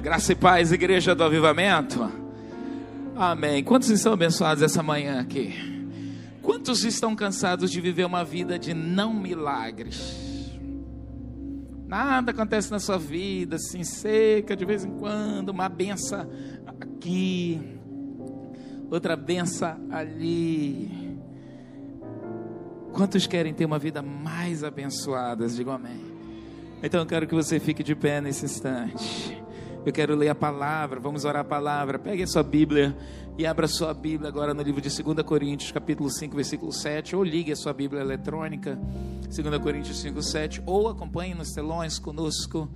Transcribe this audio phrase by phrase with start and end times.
[0.00, 2.08] Graça e paz, igreja do avivamento.
[3.16, 3.64] Amém.
[3.64, 5.52] Quantos estão abençoados essa manhã aqui?
[6.40, 10.52] Quantos estão cansados de viver uma vida de não milagres?
[11.84, 16.30] Nada acontece na sua vida, assim, seca de vez em quando, uma benção
[16.64, 17.60] aqui,
[18.88, 21.18] outra benção ali.
[22.92, 25.48] Quantos querem ter uma vida mais abençoada?
[25.48, 26.04] Digam amém.
[26.82, 29.37] Então eu quero que você fique de pé nesse instante.
[29.88, 31.98] Eu quero ler a palavra, vamos orar a palavra.
[31.98, 32.94] Pegue a sua Bíblia
[33.38, 37.16] e abra a sua Bíblia agora no livro de 2 Coríntios, capítulo 5, versículo 7,
[37.16, 38.78] ou ligue a sua Bíblia eletrônica,
[39.34, 42.68] 2 Coríntios 5, 7, ou acompanhe nos telões conosco,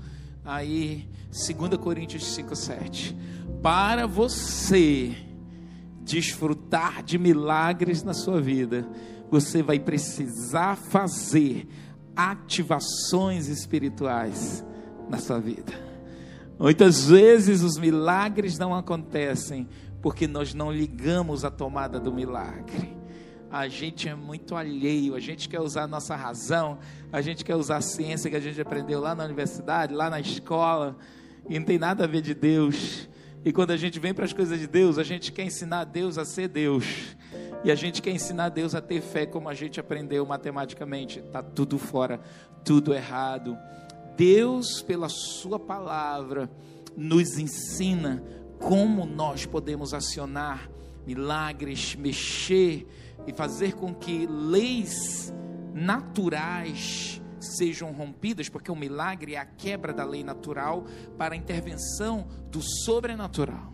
[0.43, 3.15] aí, 2 Coríntios 5, 7.
[3.63, 5.15] Para você
[6.01, 8.88] desfrutar de milagres na sua vida,
[9.30, 11.69] você vai precisar fazer
[12.16, 14.65] ativações espirituais
[15.10, 15.91] na sua vida.
[16.59, 19.68] Muitas vezes os milagres não acontecem
[20.01, 22.96] porque nós não ligamos a tomada do milagre.
[23.51, 26.79] A gente é muito alheio, a gente quer usar a nossa razão,
[27.13, 30.18] a gente quer usar a ciência que a gente aprendeu lá na universidade, lá na
[30.18, 30.96] escola,
[31.49, 33.09] e não tem nada a ver de Deus.
[33.45, 36.16] E quando a gente vem para as coisas de Deus, a gente quer ensinar Deus
[36.16, 37.16] a ser Deus.
[37.65, 41.19] E a gente quer ensinar Deus a ter fé como a gente aprendeu matematicamente.
[41.19, 42.21] Está tudo fora,
[42.65, 43.59] tudo errado.
[44.23, 46.48] Deus, pela Sua palavra,
[46.96, 48.23] nos ensina
[48.60, 50.70] como nós podemos acionar
[51.04, 52.87] milagres, mexer
[53.26, 55.34] e fazer com que leis
[55.74, 60.84] naturais sejam rompidas, porque o milagre é a quebra da lei natural
[61.18, 63.73] para a intervenção do sobrenatural.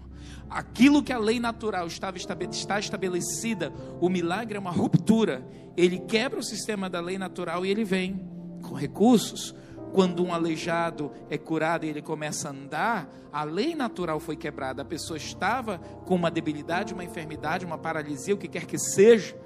[0.48, 5.46] Aquilo que a lei natural estava está estabelecida, o milagre é uma ruptura.
[5.76, 8.26] Ele quebra o sistema da lei natural e ele vem
[8.62, 9.54] com recursos,
[9.92, 14.82] quando um aleijado é curado e ele começa a andar, a lei natural foi quebrada.
[14.82, 19.36] A pessoa estava com uma debilidade, uma enfermidade, uma paralisia, o que quer que seja,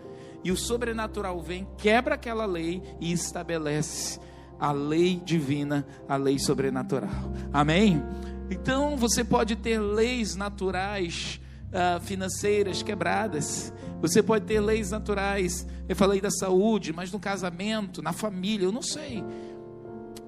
[0.45, 4.19] e o sobrenatural vem, quebra aquela lei e estabelece
[4.59, 7.33] a lei divina, a lei sobrenatural.
[7.53, 8.03] Amém?
[8.51, 13.73] Então você pode ter leis naturais uh, financeiras quebradas.
[14.01, 15.67] Você pode ter leis naturais.
[15.89, 19.25] Eu falei da saúde, mas no casamento, na família, eu não sei.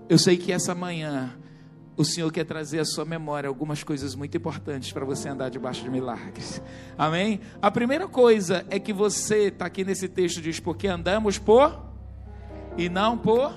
[0.09, 1.35] Eu sei que essa manhã
[1.97, 5.83] o Senhor quer trazer à sua memória algumas coisas muito importantes para você andar debaixo
[5.83, 6.61] de milagres.
[6.99, 7.41] Amém?
[7.63, 11.81] A primeira coisa é que você está aqui nesse texto diz porque andamos por
[12.77, 13.55] e não por.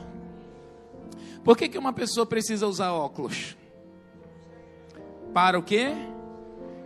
[1.44, 3.58] Por que, que uma pessoa precisa usar óculos?
[5.34, 5.94] Para o quê?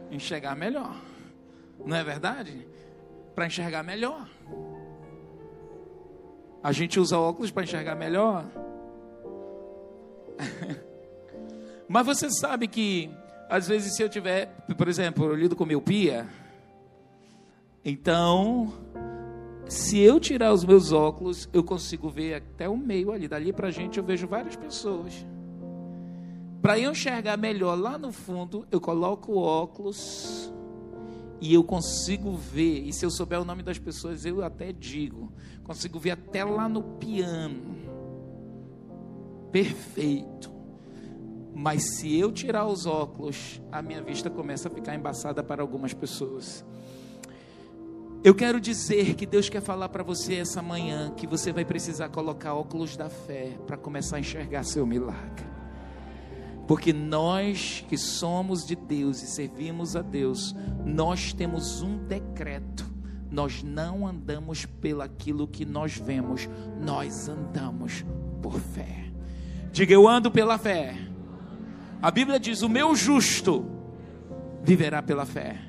[0.09, 0.95] Enxergar melhor.
[1.85, 2.67] Não é verdade?
[3.35, 4.27] Para enxergar melhor.
[6.63, 8.45] A gente usa óculos para enxergar melhor.
[11.87, 13.09] Mas você sabe que,
[13.49, 14.47] às vezes, se eu tiver,
[14.77, 16.27] por exemplo, eu lido com miopia,
[17.83, 18.71] então,
[19.67, 23.27] se eu tirar os meus óculos, eu consigo ver até o meio ali.
[23.27, 25.25] Dali para gente eu vejo várias pessoas.
[26.61, 30.53] Para eu enxergar melhor lá no fundo, eu coloco o óculos
[31.41, 32.83] e eu consigo ver.
[32.83, 35.33] E se eu souber o nome das pessoas, eu até digo.
[35.63, 37.80] Consigo ver até lá no piano
[39.51, 40.51] perfeito.
[41.53, 45.93] Mas se eu tirar os óculos, a minha vista começa a ficar embaçada para algumas
[45.93, 46.65] pessoas.
[48.23, 52.09] Eu quero dizer que Deus quer falar para você essa manhã que você vai precisar
[52.09, 55.45] colocar óculos da fé para começar a enxergar seu milagre.
[56.67, 62.85] Porque nós que somos de Deus e servimos a Deus, nós temos um decreto.
[63.29, 66.47] Nós não andamos pelo aquilo que nós vemos,
[66.79, 68.05] nós andamos
[68.41, 69.10] por fé.
[69.71, 70.97] Diga, eu ando pela fé.
[72.01, 73.65] A Bíblia diz: o meu justo
[74.63, 75.59] viverá pela fé.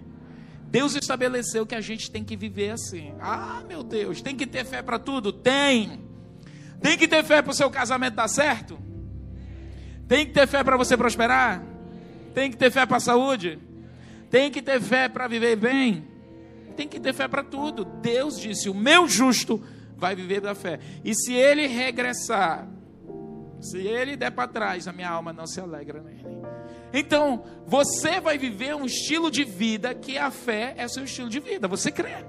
[0.68, 3.12] Deus estabeleceu que a gente tem que viver assim.
[3.20, 5.32] Ah, meu Deus, tem que ter fé para tudo?
[5.32, 6.00] Tem.
[6.80, 8.78] Tem que ter fé para o seu casamento dar certo?
[10.08, 11.62] Tem que ter fé para você prosperar?
[12.34, 13.58] Tem que ter fé para a saúde?
[14.30, 16.08] Tem que ter fé para viver bem?
[16.74, 17.84] Tem que ter fé para tudo.
[17.84, 19.62] Deus disse: o meu justo
[19.96, 20.80] vai viver da fé.
[21.04, 22.66] E se ele regressar
[23.62, 26.26] se ele der para trás, a minha alma não se alegra nele.
[26.92, 31.38] Então, você vai viver um estilo de vida que a fé é seu estilo de
[31.38, 31.68] vida.
[31.68, 32.26] Você crê.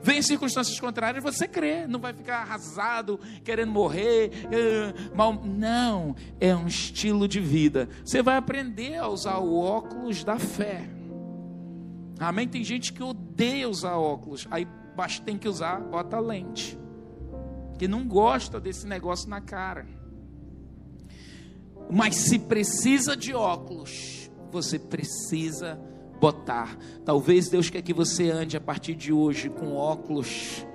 [0.00, 1.88] Vem circunstâncias contrárias, você crê.
[1.88, 4.30] Não vai ficar arrasado, querendo morrer.
[4.46, 5.32] Uh, mal.
[5.44, 7.88] Não, é um estilo de vida.
[8.04, 10.88] Você vai aprender a usar o óculos da fé.
[12.20, 12.46] Amém?
[12.46, 14.46] Tem gente que odeia usar óculos.
[14.52, 14.68] Aí
[15.26, 16.78] tem que usar, bota lente.
[17.76, 20.03] Que não gosta desse negócio na cara.
[21.90, 25.78] Mas se precisa de óculos, você precisa
[26.20, 26.76] botar.
[27.04, 30.66] Talvez Deus quer que você ande a partir de hoje com óculos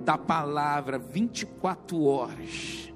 [0.00, 2.92] da palavra 24 horas.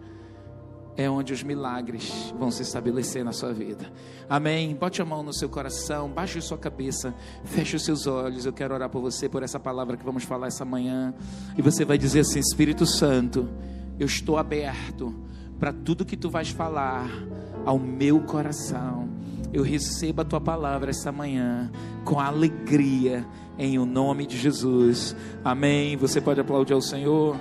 [0.99, 3.93] É onde os milagres vão se estabelecer na sua vida.
[4.29, 4.75] Amém.
[4.75, 7.15] Bote a mão no seu coração, baixe sua cabeça,
[7.45, 8.47] feche os seus olhos.
[8.47, 11.13] Eu quero orar por você, por essa palavra que vamos falar essa manhã.
[11.57, 13.47] E você vai dizer assim: Espírito Santo,
[13.99, 15.15] eu estou aberto
[15.59, 17.09] para tudo que tu vais falar
[17.65, 19.09] ao meu coração.
[19.53, 21.71] Eu recebo a tua palavra essa manhã
[22.05, 23.27] com alegria,
[23.59, 25.17] em o nome de Jesus.
[25.45, 25.97] Amém.
[25.97, 27.37] Você pode aplaudir ao Senhor.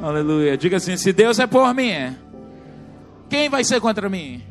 [0.00, 0.56] Aleluia.
[0.56, 2.16] Diga assim: se Deus é por mim,
[3.28, 4.42] quem vai ser contra mim?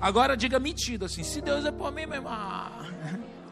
[0.00, 2.70] Agora diga metido assim: se Deus é por mim, meu irmão,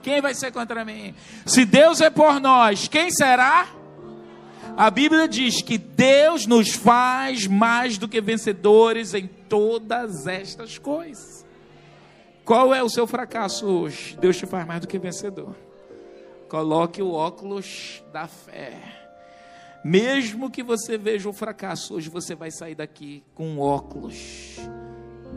[0.03, 1.15] quem vai ser contra mim?
[1.47, 3.67] Se Deus é por nós, quem será?
[4.77, 11.47] A Bíblia diz que Deus nos faz mais do que vencedores em todas estas coisas.
[12.45, 14.17] Qual é o seu fracasso hoje?
[14.19, 15.55] Deus te faz mais do que vencedor.
[16.49, 19.03] Coloque o óculos da fé.
[19.85, 24.59] Mesmo que você veja o fracasso, hoje você vai sair daqui com óculos.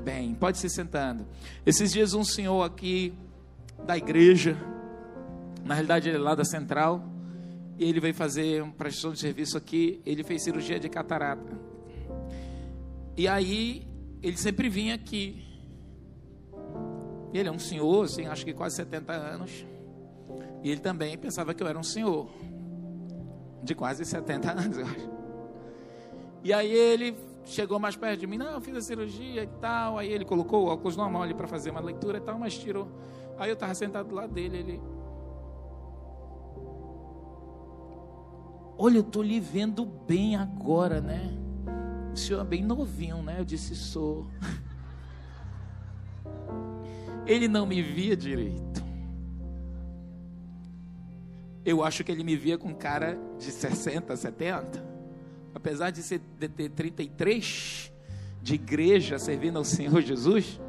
[0.04, 1.28] Bem, pode se sentando.
[1.66, 3.14] Esses dias um senhor aqui
[3.86, 4.58] da igreja,
[5.64, 7.04] na realidade ele é lá da central,
[7.78, 11.60] e ele veio fazer uma prestação de serviço aqui, ele fez cirurgia de catarata.
[13.18, 13.86] E aí,
[14.22, 15.44] ele sempre vinha aqui.
[17.34, 19.66] Ele é um senhor, assim, acho que quase 70 anos.
[20.64, 22.30] E ele também pensava que eu era um senhor.
[23.62, 25.10] De quase 70 anos, eu acho.
[26.44, 29.98] E aí ele chegou mais perto de mim, não, eu fiz a cirurgia e tal.
[29.98, 32.88] Aí ele colocou o óculos normal ali para fazer uma leitura e tal, mas tirou.
[33.38, 34.82] Aí eu estava sentado do lado dele, ele
[38.78, 41.32] Olha, eu estou lhe vendo bem agora, né?
[42.14, 43.40] O senhor é bem novinho, né?
[43.40, 44.28] Eu disse: Sou.
[47.26, 48.84] Ele não me via direito.
[51.66, 54.86] Eu acho que ele me via com cara de 60, 70.
[55.56, 57.92] Apesar de, ser, de ter 33
[58.40, 60.62] de igreja servindo ao Senhor Jesus.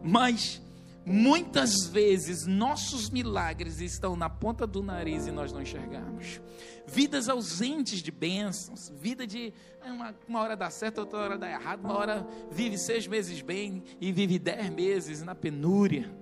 [0.00, 0.62] Mas
[1.08, 6.38] Muitas vezes nossos milagres estão na ponta do nariz e nós não enxergamos.
[6.86, 11.50] Vidas ausentes de bênçãos, vida de é, uma, uma hora dá certo, outra hora dá
[11.50, 16.14] errado, uma hora vive seis meses bem e vive dez meses na penúria.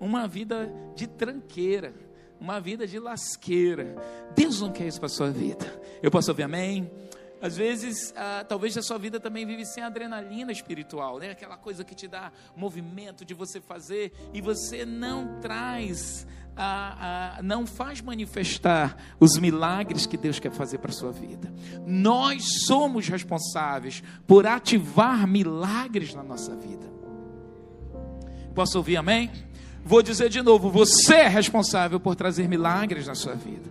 [0.00, 1.94] Uma vida de tranqueira,
[2.40, 3.94] uma vida de lasqueira.
[4.34, 5.80] Deus não quer isso para a sua vida.
[6.02, 6.90] Eu posso ouvir amém?
[7.44, 11.32] Às vezes, ah, talvez a sua vida também vive sem adrenalina espiritual, né?
[11.32, 16.26] Aquela coisa que te dá movimento de você fazer e você não traz,
[16.56, 21.52] ah, ah, não faz manifestar os milagres que Deus quer fazer para sua vida.
[21.86, 26.90] Nós somos responsáveis por ativar milagres na nossa vida.
[28.54, 29.30] Posso ouvir amém?
[29.84, 33.70] Vou dizer de novo: você é responsável por trazer milagres na sua vida.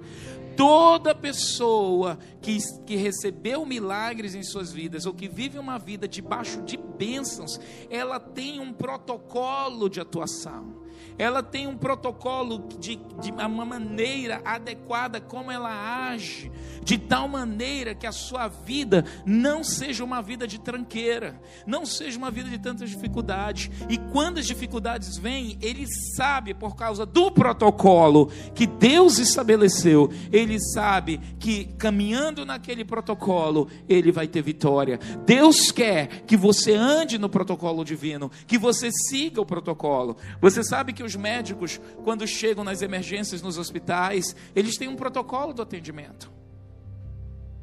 [0.56, 6.62] Toda pessoa que, que recebeu milagres em suas vidas, ou que vive uma vida debaixo
[6.62, 7.60] de bênçãos,
[7.90, 10.83] ela tem um protocolo de atuação
[11.18, 16.52] ela tem um protocolo de, de, uma maneira adequada como ela age,
[16.84, 22.18] de tal maneira que a sua vida não seja uma vida de tranqueira, não seja
[22.18, 23.70] uma vida de tantas dificuldades.
[23.90, 30.60] E quando as dificuldades vêm, ele sabe por causa do protocolo que Deus estabeleceu, ele
[30.60, 35.00] sabe que caminhando naquele protocolo, ele vai ter vitória.
[35.26, 40.18] Deus quer que você ande no protocolo divino, que você siga o protocolo.
[40.42, 45.54] Você sabe que os médicos, quando chegam nas emergências nos hospitais, eles têm um protocolo
[45.54, 46.32] do atendimento.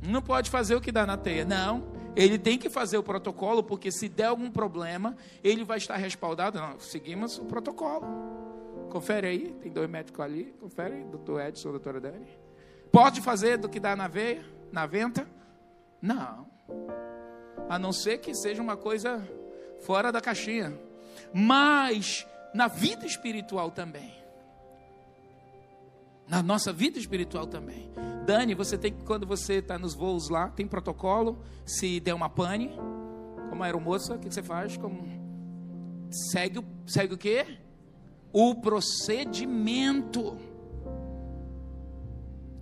[0.03, 1.85] Não pode fazer o que dá na teia, não.
[2.17, 6.59] Ele tem que fazer o protocolo, porque se der algum problema, ele vai estar respaldado.
[6.59, 8.07] Não, seguimos o protocolo.
[8.91, 10.55] Confere aí, tem dois médicos ali.
[10.59, 12.27] Confere aí, doutor Edson, doutora Dani.
[12.91, 15.27] Pode fazer do que dá na veia, na venta?
[16.03, 16.47] Não.
[17.69, 19.23] A não ser que seja uma coisa
[19.81, 20.77] fora da caixinha.
[21.33, 24.13] Mas na vida espiritual também.
[26.29, 27.91] Na nossa vida espiritual também.
[28.25, 31.43] Dani, você tem que, quando você está nos voos lá, tem protocolo.
[31.67, 32.71] Se der uma pane,
[33.49, 34.77] como aeromoça, o que você faz?
[34.77, 35.03] Como...
[36.31, 37.59] Segue, segue o quê?
[38.33, 40.37] O procedimento.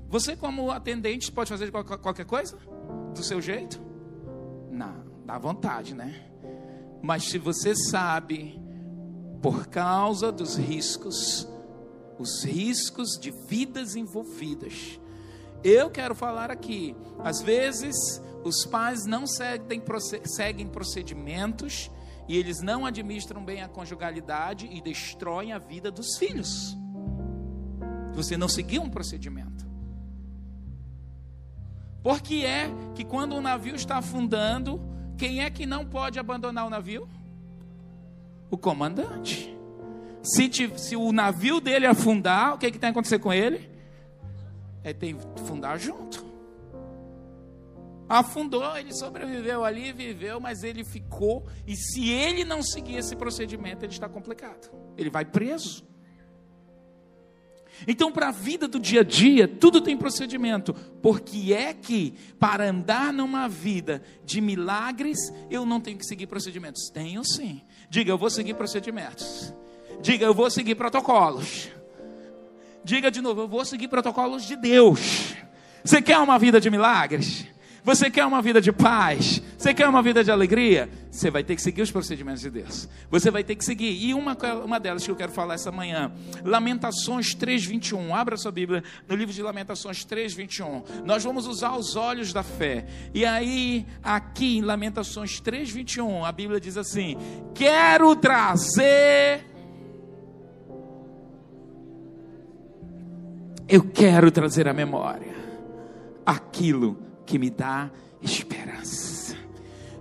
[0.09, 2.57] Você, como atendente, pode fazer qualquer coisa?
[3.15, 3.79] Do seu jeito?
[4.71, 6.27] Não, dá vontade, né?
[7.03, 8.59] Mas se você sabe
[9.41, 11.49] por causa dos riscos,
[12.19, 15.01] os riscos de vidas envolvidas.
[15.63, 19.83] Eu quero falar aqui, às vezes os pais não seguem,
[20.25, 21.91] seguem procedimentos
[22.29, 26.77] e eles não administram bem a conjugalidade e destroem a vida dos filhos.
[28.15, 29.67] Você não seguiu um procedimento.
[32.03, 34.81] Por que é que quando o navio está afundando,
[35.17, 37.09] quem é que não pode abandonar o navio?
[38.51, 39.57] O comandante.
[40.23, 43.33] Se, te, se o navio dele afundar, o que, é que tem que acontecer com
[43.33, 43.71] ele?
[44.83, 46.27] É tem que afundar junto.
[48.09, 51.47] Afundou, ele sobreviveu ali, viveu, mas ele ficou.
[51.67, 54.71] E se ele não seguir esse procedimento, ele está complicado.
[54.97, 55.87] Ele vai preso.
[57.87, 60.75] Então, para a vida do dia a dia, tudo tem procedimento.
[61.03, 66.91] Porque é que, para andar numa vida de milagres, eu não tenho que seguir procedimentos?
[66.91, 67.61] Tenho sim.
[67.89, 69.53] Diga, eu vou seguir procedimentos.
[70.03, 71.69] Diga, eu vou seguir protocolos.
[72.85, 75.35] Diga de novo, eu vou seguir protocolos de Deus.
[75.85, 77.47] Você quer uma vida de milagres?
[77.85, 79.43] Você quer uma vida de paz?
[79.57, 80.89] Você quer uma vida de alegria?
[81.11, 82.89] Você vai ter que seguir os procedimentos de Deus.
[83.11, 83.93] Você vai ter que seguir.
[83.93, 86.13] E uma, uma delas que eu quero falar essa manhã,
[86.45, 88.15] Lamentações 3:21.
[88.15, 90.83] Abra sua Bíblia no livro de Lamentações 3:21.
[91.05, 92.87] Nós vamos usar os olhos da fé.
[93.15, 97.17] E aí, aqui em Lamentações 3:21, a Bíblia diz assim:
[97.55, 99.47] "Quero trazer
[103.69, 105.37] Eu quero trazer à memória
[106.25, 107.91] aquilo que me dá
[108.23, 109.37] esperança.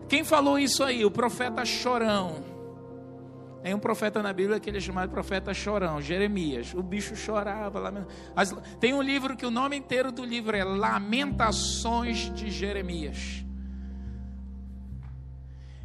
[0.07, 1.03] Quem falou isso aí?
[1.03, 2.41] O profeta Chorão.
[3.62, 6.74] Tem um profeta na Bíblia que ele é chamado profeta Chorão, Jeremias.
[6.74, 8.07] O bicho chorava.
[8.79, 13.43] Tem um livro que o nome inteiro do livro é Lamentações de Jeremias.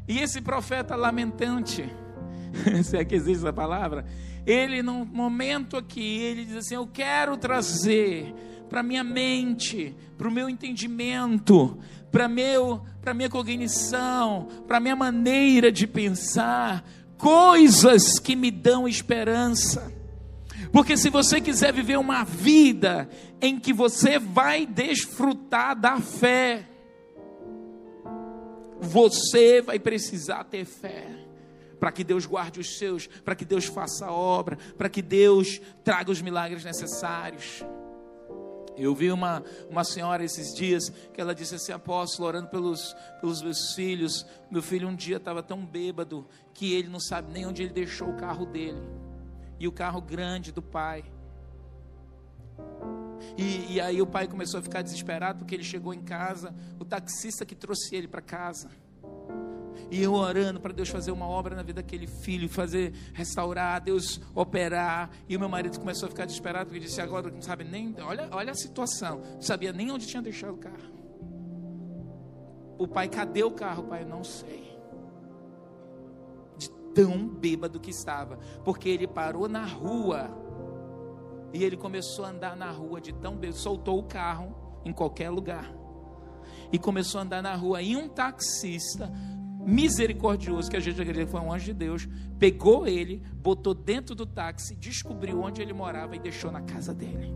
[0.06, 1.92] E esse profeta lamentante,
[2.84, 4.04] se é que existe essa palavra,
[4.46, 8.32] ele num momento aqui, ele diz assim: Eu quero trazer
[8.72, 11.78] para minha mente, para o meu entendimento,
[12.10, 16.82] para meu, para minha cognição, para minha maneira de pensar,
[17.18, 19.92] coisas que me dão esperança.
[20.72, 23.10] Porque se você quiser viver uma vida
[23.42, 26.66] em que você vai desfrutar da fé,
[28.80, 31.08] você vai precisar ter fé
[31.78, 35.60] para que Deus guarde os seus, para que Deus faça a obra, para que Deus
[35.84, 37.62] traga os milagres necessários.
[38.76, 43.42] Eu vi uma, uma senhora esses dias que ela disse assim: Apóstolo, orando pelos, pelos
[43.42, 44.26] meus filhos.
[44.50, 48.08] Meu filho um dia estava tão bêbado que ele não sabe nem onde ele deixou
[48.08, 48.80] o carro dele
[49.58, 51.04] e o carro grande do pai.
[53.36, 56.84] E, e aí o pai começou a ficar desesperado porque ele chegou em casa, o
[56.84, 58.70] taxista que trouxe ele para casa.
[59.92, 64.18] E eu orando para Deus fazer uma obra na vida daquele filho, fazer restaurar, Deus
[64.34, 65.10] operar.
[65.28, 68.26] E o meu marido começou a ficar desesperado, porque disse: agora não sabe nem, olha,
[68.32, 70.94] olha a situação, não sabia nem onde tinha deixado o carro.
[72.78, 73.82] O pai, cadê o carro?
[73.82, 74.74] Pai, não sei.
[76.56, 80.30] De tão bêbado que estava, porque ele parou na rua
[81.52, 84.56] e ele começou a andar na rua de tão bêbado, soltou o carro
[84.86, 85.70] em qualquer lugar
[86.72, 87.82] e começou a andar na rua.
[87.82, 89.12] E um taxista
[89.64, 94.14] misericordioso, que a gente acredita que foi um anjo de Deus, pegou ele, botou dentro
[94.14, 97.32] do táxi, descobriu onde ele morava e deixou na casa dele.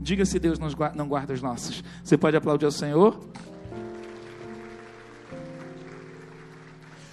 [0.00, 1.82] Diga se Deus não guarda os nossos.
[2.02, 3.18] Você pode aplaudir ao Senhor?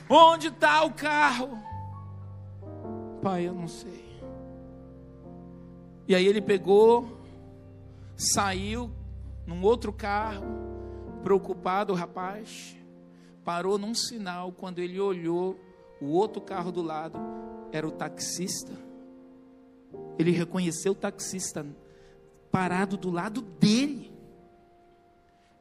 [0.07, 1.57] Onde está o carro?
[3.23, 4.05] Pai, eu não sei.
[6.07, 7.19] E aí ele pegou,
[8.15, 8.91] saiu
[9.47, 10.45] num outro carro,
[11.23, 12.75] preocupado o rapaz
[13.45, 15.57] parou num sinal quando ele olhou
[16.01, 17.17] o outro carro do lado,
[17.71, 18.73] era o taxista.
[20.17, 21.65] Ele reconheceu o taxista
[22.51, 24.11] parado do lado dele.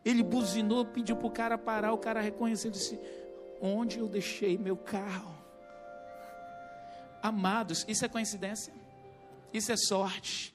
[0.04, 2.98] Ele buzinou, pediu para o cara parar, o cara reconheceu disse:
[3.60, 5.34] Onde eu deixei meu carro?
[7.22, 8.72] Amados, isso é coincidência?
[9.52, 10.53] Isso é sorte?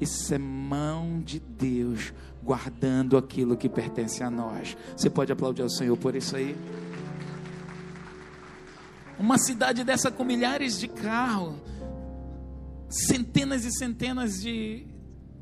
[0.00, 2.12] Isso é mão de Deus
[2.42, 4.76] guardando aquilo que pertence a nós.
[4.96, 6.56] Você pode aplaudir ao Senhor por isso aí?
[9.18, 11.56] Uma cidade dessa com milhares de carros,
[12.88, 14.86] centenas e centenas de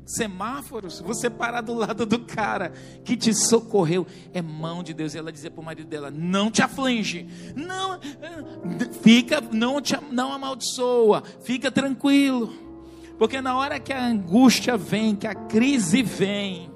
[0.07, 2.71] semáforos, você parar do lado do cara
[3.03, 5.13] que te socorreu, é mão de Deus.
[5.13, 7.99] E ela dizia para o marido dela: Não te aflige, não,
[9.01, 12.53] fica, não, te, não amaldiçoa, fica tranquilo,
[13.17, 16.71] porque na hora que a angústia vem, que a crise vem,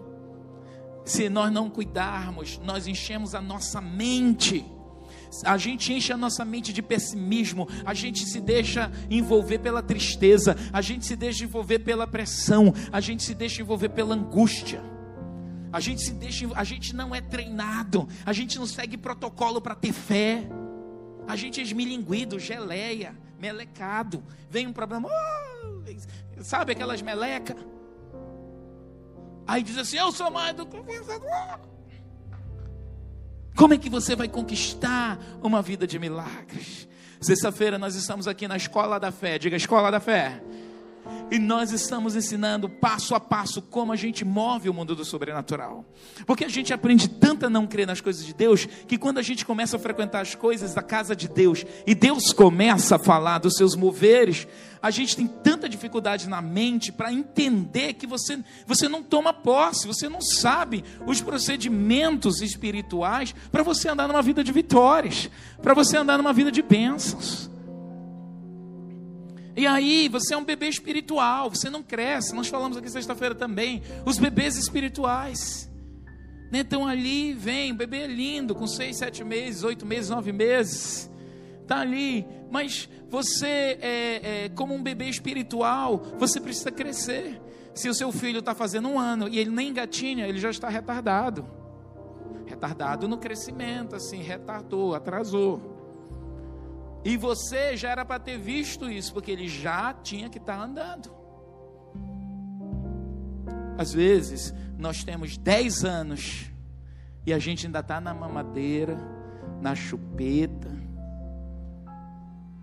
[1.05, 4.65] se nós não cuidarmos, nós enchemos a nossa mente.
[5.45, 10.57] A gente enche a nossa mente de pessimismo, a gente se deixa envolver pela tristeza,
[10.73, 14.83] a gente se deixa envolver pela pressão, a gente se deixa envolver pela angústia.
[15.71, 19.73] A gente se deixa, a gente não é treinado, a gente não segue protocolo para
[19.73, 20.45] ter fé.
[21.25, 24.21] A gente é esmilinguido, geleia, melecado.
[24.49, 25.81] Vem um problema, oh,
[26.43, 27.55] sabe aquelas meleca?
[29.47, 30.77] Aí diz assim: Eu sou mais do que
[33.55, 36.87] Como é que você vai conquistar uma vida de milagres?
[37.19, 39.37] Sexta-feira nós estamos aqui na Escola da Fé.
[39.37, 40.41] Diga Escola da Fé.
[41.31, 45.85] E nós estamos ensinando passo a passo como a gente move o mundo do sobrenatural.
[46.25, 49.21] Porque a gente aprende tanto a não crer nas coisas de Deus, que quando a
[49.21, 53.37] gente começa a frequentar as coisas da casa de Deus, e Deus começa a falar
[53.37, 54.45] dos seus moveres,
[54.81, 59.87] a gente tem tanta dificuldade na mente para entender que você, você não toma posse,
[59.87, 65.29] você não sabe os procedimentos espirituais para você andar numa vida de vitórias,
[65.61, 67.50] para você andar numa vida de bênçãos.
[69.55, 72.33] E aí, você é um bebê espiritual, você não cresce.
[72.33, 75.69] Nós falamos aqui sexta-feira também, os bebês espirituais.
[76.51, 76.65] Né?
[76.87, 81.09] Ali vem, bebê lindo, com seis, sete meses, oito meses, nove meses.
[81.61, 87.41] Está ali, mas você, é, é, como um bebê espiritual, você precisa crescer.
[87.73, 90.67] Se o seu filho está fazendo um ano e ele nem engatinha, ele já está
[90.67, 91.45] retardado.
[92.45, 95.70] Retardado no crescimento, assim, retardou, atrasou.
[97.03, 100.63] E você já era para ter visto isso, porque ele já tinha que estar tá
[100.63, 101.11] andando.
[103.77, 106.51] Às vezes, nós temos 10 anos
[107.25, 108.97] e a gente ainda está na mamadeira,
[109.59, 110.71] na chupeta.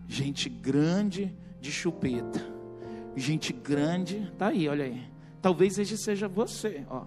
[0.06, 2.40] Gente grande de chupeta.
[3.16, 5.02] Gente grande, tá aí, olha aí.
[5.42, 7.04] Talvez esse seja você, ó.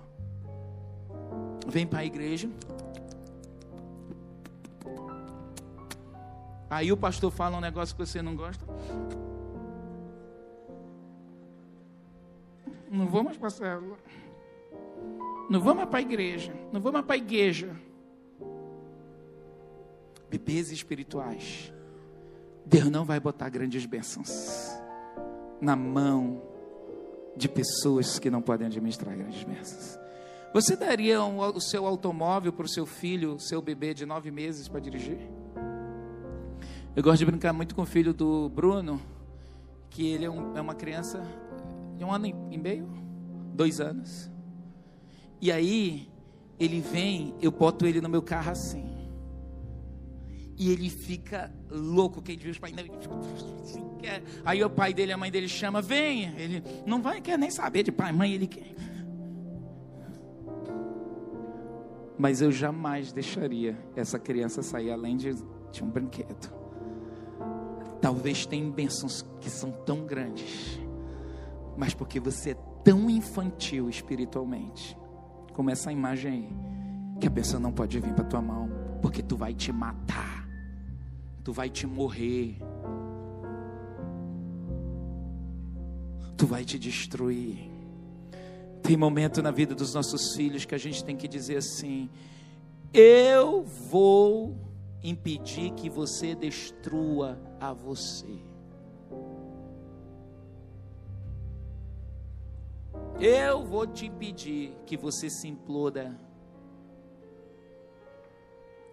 [1.67, 2.49] Vem para a igreja,
[6.71, 8.65] Aí o pastor fala um negócio que você não gosta.
[12.89, 13.97] Não vou mais para a célula.
[15.49, 16.55] Não vou mais para a igreja.
[16.71, 17.75] Não vou mais para a igreja.
[20.29, 21.73] Bebês espirituais.
[22.65, 24.71] Deus não vai botar grandes bênçãos
[25.59, 26.41] na mão
[27.35, 29.99] de pessoas que não podem administrar grandes bênçãos.
[30.53, 34.69] Você daria um, o seu automóvel para o seu filho, seu bebê de nove meses
[34.69, 35.19] para dirigir?
[36.93, 39.01] Eu gosto de brincar muito com o filho do Bruno,
[39.89, 41.23] que ele é, um, é uma criança
[41.97, 42.85] de um ano e meio,
[43.53, 44.29] dois anos.
[45.39, 46.09] E aí,
[46.59, 48.85] ele vem, eu boto ele no meu carro assim.
[50.57, 52.75] E ele fica louco, quem diz os pais
[54.43, 56.25] Aí o pai dele, a mãe dele chama, vem.
[56.37, 58.75] Ele não vai, quer nem saber de pai, mãe, ele quer.
[62.17, 65.33] Mas eu jamais deixaria essa criança sair além de,
[65.71, 66.60] de um brinquedo.
[68.01, 70.79] Talvez tenha bênçãos que são tão grandes,
[71.77, 74.97] mas porque você é tão infantil espiritualmente,
[75.53, 78.69] como essa imagem aí, que a pessoa não pode vir para tua mão,
[79.01, 80.47] porque tu vai te matar,
[81.43, 82.57] tu vai te morrer,
[86.35, 87.69] tu vai te destruir.
[88.81, 92.09] Tem momento na vida dos nossos filhos que a gente tem que dizer assim:
[92.91, 94.57] eu vou
[95.03, 98.39] impedir que você destrua a você.
[103.19, 106.19] Eu vou te impedir que você se imploda.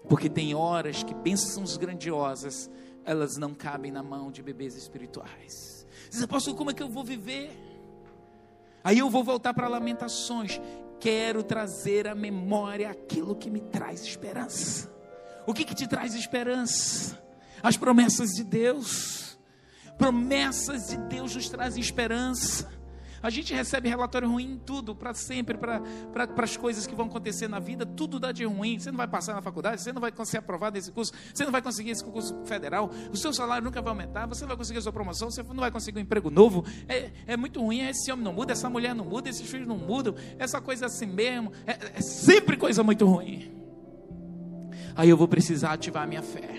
[0.09, 2.71] Porque tem horas que bênçãos grandiosas,
[3.05, 5.87] elas não cabem na mão de bebês espirituais.
[6.11, 7.51] Diz, apóstolo, como é que eu vou viver?
[8.83, 10.61] Aí eu vou voltar para Lamentações.
[11.01, 14.98] Quero trazer à memória aquilo que me traz esperança.
[15.49, 17.19] O que, que te traz esperança?
[17.63, 19.39] As promessas de Deus.
[19.97, 22.71] Promessas de Deus nos trazem esperança.
[23.23, 25.81] A gente recebe relatório ruim em tudo, para sempre, para
[26.37, 28.79] as coisas que vão acontecer na vida, tudo dá de ruim.
[28.79, 31.51] Você não vai passar na faculdade, você não vai ser aprovado nesse curso, você não
[31.51, 34.81] vai conseguir esse concurso federal, o seu salário nunca vai aumentar, você não vai conseguir
[34.81, 36.63] a sua promoção, você não vai conseguir um emprego novo.
[36.87, 39.79] É, é muito ruim, esse homem não muda, essa mulher não muda, esses filhos não
[39.79, 41.53] mudam, essa coisa é assim mesmo.
[41.67, 43.58] É, é sempre coisa muito ruim.
[44.99, 46.51] Aí eu vou precisar ativar minha fé.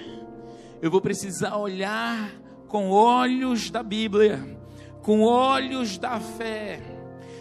[0.81, 2.31] Eu vou precisar olhar
[2.69, 4.57] com olhos da Bíblia,
[5.01, 6.79] com olhos da fé.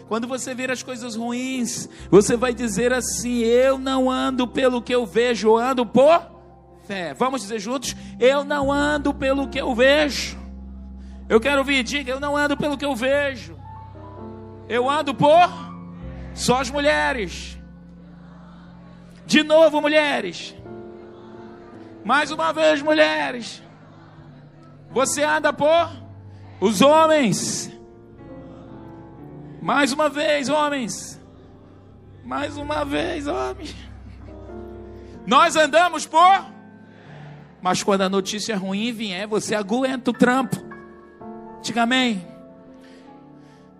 [0.09, 4.93] Quando você ver as coisas ruins, você vai dizer assim: Eu não ando pelo que
[4.93, 6.21] eu vejo, eu ando por
[6.83, 7.13] fé.
[7.13, 10.37] Vamos dizer juntos: Eu não ando pelo que eu vejo.
[11.29, 13.57] Eu quero ouvir, diga: Eu não ando pelo que eu vejo.
[14.67, 15.49] Eu ando por
[16.33, 17.57] só as mulheres.
[19.25, 20.58] De novo, mulheres.
[22.03, 23.61] Mais uma vez, mulheres.
[24.91, 25.89] Você anda por
[26.59, 27.71] os homens.
[29.61, 31.19] Mais uma vez, homens.
[32.23, 33.75] Mais uma vez, homens.
[35.25, 36.45] Nós andamos por
[37.61, 40.55] Mas quando a notícia ruim vier, você aguenta o trampo.
[41.61, 42.25] Diga amém.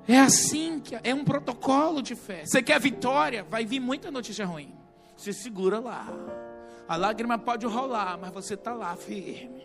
[0.08, 2.44] É assim que é um protocolo de fé.
[2.46, 3.46] Você quer vitória?
[3.50, 4.74] Vai vir muita notícia ruim.
[5.16, 6.08] Você segura lá.
[6.90, 9.64] A lágrima pode rolar, mas você está lá firme.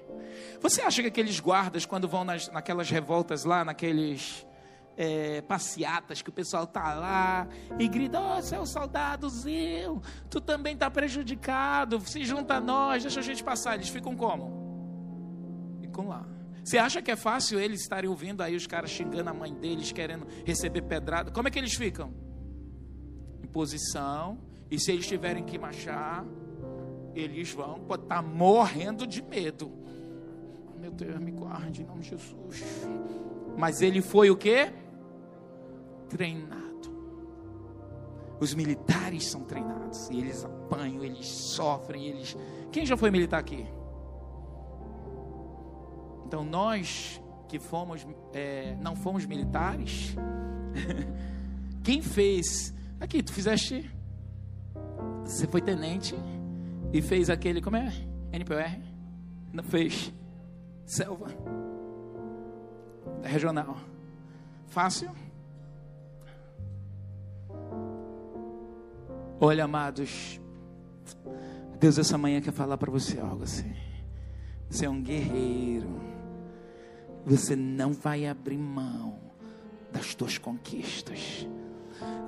[0.60, 4.46] Você acha que aqueles guardas, quando vão nas, naquelas revoltas lá, naqueles
[4.94, 10.76] é, passeatas que o pessoal tá lá e grita: Ó, oh, seu soldadozinho, tu também
[10.76, 13.76] tá prejudicado, se junta a nós, deixa a gente passar.
[13.76, 15.78] Eles ficam como?
[15.80, 16.26] Ficam lá.
[16.62, 19.92] Você acha que é fácil eles estarem ouvindo aí os caras xingando a mãe deles,
[19.92, 21.30] querendo receber pedrada?
[21.30, 22.12] Como é que eles ficam?
[23.42, 26.22] Em posição, e se eles tiverem que marchar,
[27.14, 29.72] eles vão estar morrendo de medo.
[30.78, 32.86] Meu Deus, me guarde em nome de Jesus.
[33.56, 34.72] Mas ele foi o que?
[36.08, 36.64] treinado.
[38.40, 42.36] Os militares são treinados e eles apanham, eles sofrem, eles.
[42.70, 43.66] Quem já foi militar aqui?
[46.26, 50.14] Então nós que fomos, é, não fomos militares,
[51.82, 52.74] quem fez?
[53.00, 53.90] Aqui, tu fizeste.
[55.24, 56.14] Você foi tenente
[56.94, 57.92] e fez aquele, como é?
[58.32, 58.80] NPR?
[59.52, 60.14] Não fez.
[60.86, 61.26] Selva.
[63.20, 63.76] Regional.
[64.68, 65.10] Fácil?
[69.40, 70.40] Olha, amados,
[71.80, 73.74] Deus essa manhã quer falar para você algo assim.
[74.70, 76.00] Você é um guerreiro.
[77.26, 79.18] Você não vai abrir mão
[79.90, 81.48] das tuas conquistas.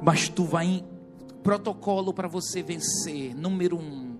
[0.03, 0.85] Mas tu vai em
[1.45, 3.33] protocolo para você vencer.
[3.33, 4.19] Número um,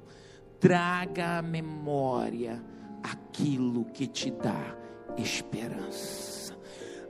[0.61, 2.63] traga à memória
[3.03, 4.77] aquilo que te dá
[5.19, 6.57] esperança.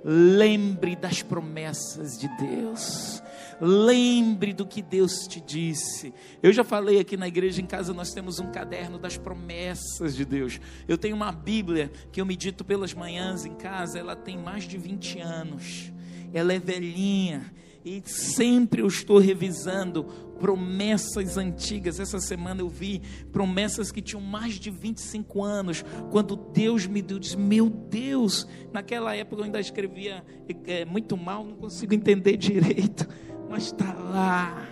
[0.04, 3.22] Lembre das promessas de Deus.
[3.60, 6.12] Lembre do que Deus te disse.
[6.42, 10.24] Eu já falei aqui na igreja em casa, nós temos um caderno das promessas de
[10.24, 10.60] Deus.
[10.86, 14.76] Eu tenho uma Bíblia que eu medito pelas manhãs em casa, ela tem mais de
[14.76, 15.92] 20 anos.
[16.32, 17.50] Ela é velhinha
[17.86, 20.04] e sempre eu estou revisando
[20.40, 21.98] promessas antigas.
[22.00, 23.00] Essa semana eu vi
[23.32, 25.84] promessas que tinham mais de 25 anos.
[26.10, 30.24] Quando Deus me deu, disse: Meu Deus, naquela época eu ainda escrevia
[30.66, 33.08] é, muito mal, não consigo entender direito
[33.48, 34.66] mas está lá.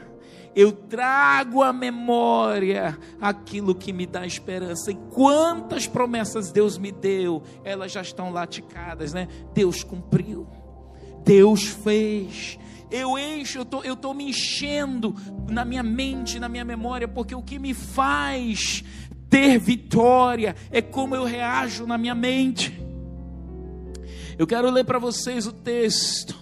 [0.54, 4.92] Eu trago à memória aquilo que me dá esperança.
[4.92, 9.26] E quantas promessas Deus me deu, elas já estão laticadas, né?
[9.52, 10.46] Deus cumpriu,
[11.24, 12.58] Deus fez.
[12.90, 15.14] Eu encho, eu tô, estou tô me enchendo
[15.48, 18.84] na minha mente, na minha memória, porque o que me faz
[19.28, 22.78] ter vitória é como eu reajo na minha mente.
[24.38, 26.36] Eu quero ler para vocês o texto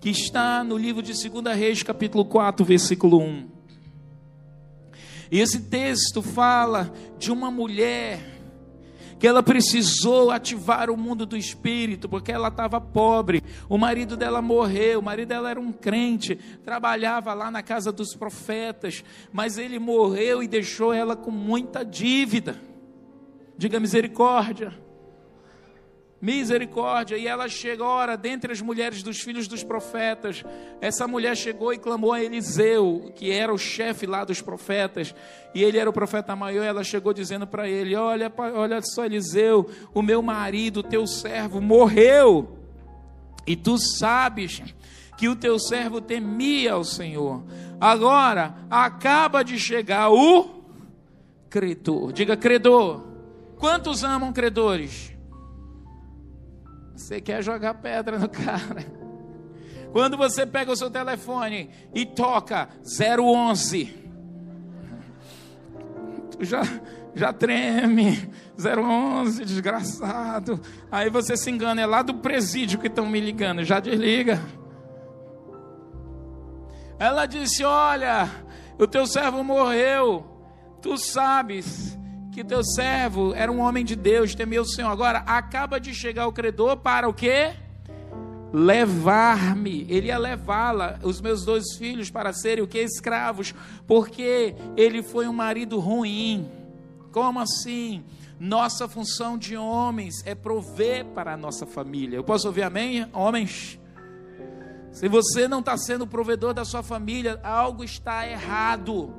[0.00, 3.48] que está no livro de 2 Reis, capítulo 4, versículo 1.
[5.30, 8.35] E esse texto fala de uma mulher
[9.18, 13.42] que ela precisou ativar o mundo do espírito, porque ela estava pobre.
[13.68, 18.14] O marido dela morreu, o marido dela era um crente, trabalhava lá na casa dos
[18.14, 19.02] profetas,
[19.32, 22.60] mas ele morreu e deixou ela com muita dívida.
[23.56, 24.85] Diga misericórdia.
[26.20, 30.42] Misericórdia, e ela chega, ora, dentre as mulheres dos filhos dos profetas,
[30.80, 35.14] essa mulher chegou e clamou a Eliseu, que era o chefe lá dos profetas,
[35.54, 39.68] e ele era o profeta maior, ela chegou dizendo para ele: Olha, olha só, Eliseu,
[39.92, 42.58] o meu marido, teu servo, morreu,
[43.46, 44.62] e tu sabes
[45.18, 47.44] que o teu servo temia ao Senhor.
[47.78, 50.62] Agora acaba de chegar o
[51.50, 53.04] credor, diga credor.
[53.58, 55.15] Quantos amam credores?
[56.96, 58.84] Você quer jogar pedra no cara.
[59.92, 63.94] Quando você pega o seu telefone e toca 011,
[66.30, 66.62] tu já,
[67.14, 68.30] já treme.
[68.58, 70.60] 011, desgraçado.
[70.90, 74.40] Aí você se engana, é lá do presídio que estão me ligando, já desliga.
[76.98, 78.30] Ela disse: Olha,
[78.78, 80.26] o teu servo morreu,
[80.80, 81.96] tu sabes
[82.36, 84.90] que teu servo era um homem de Deus, temeu o Senhor.
[84.90, 87.54] Agora acaba de chegar o credor para o quê?
[88.52, 92.78] Levar-me, ele ia levá-la, os meus dois filhos, para serem o que?
[92.78, 93.54] Escravos,
[93.86, 96.46] porque ele foi um marido ruim.
[97.10, 98.04] Como assim?
[98.38, 102.16] Nossa função de homens é prover para a nossa família.
[102.16, 103.80] Eu posso ouvir amém, homens?
[104.92, 109.10] Se você não está sendo provedor da sua família, algo está errado.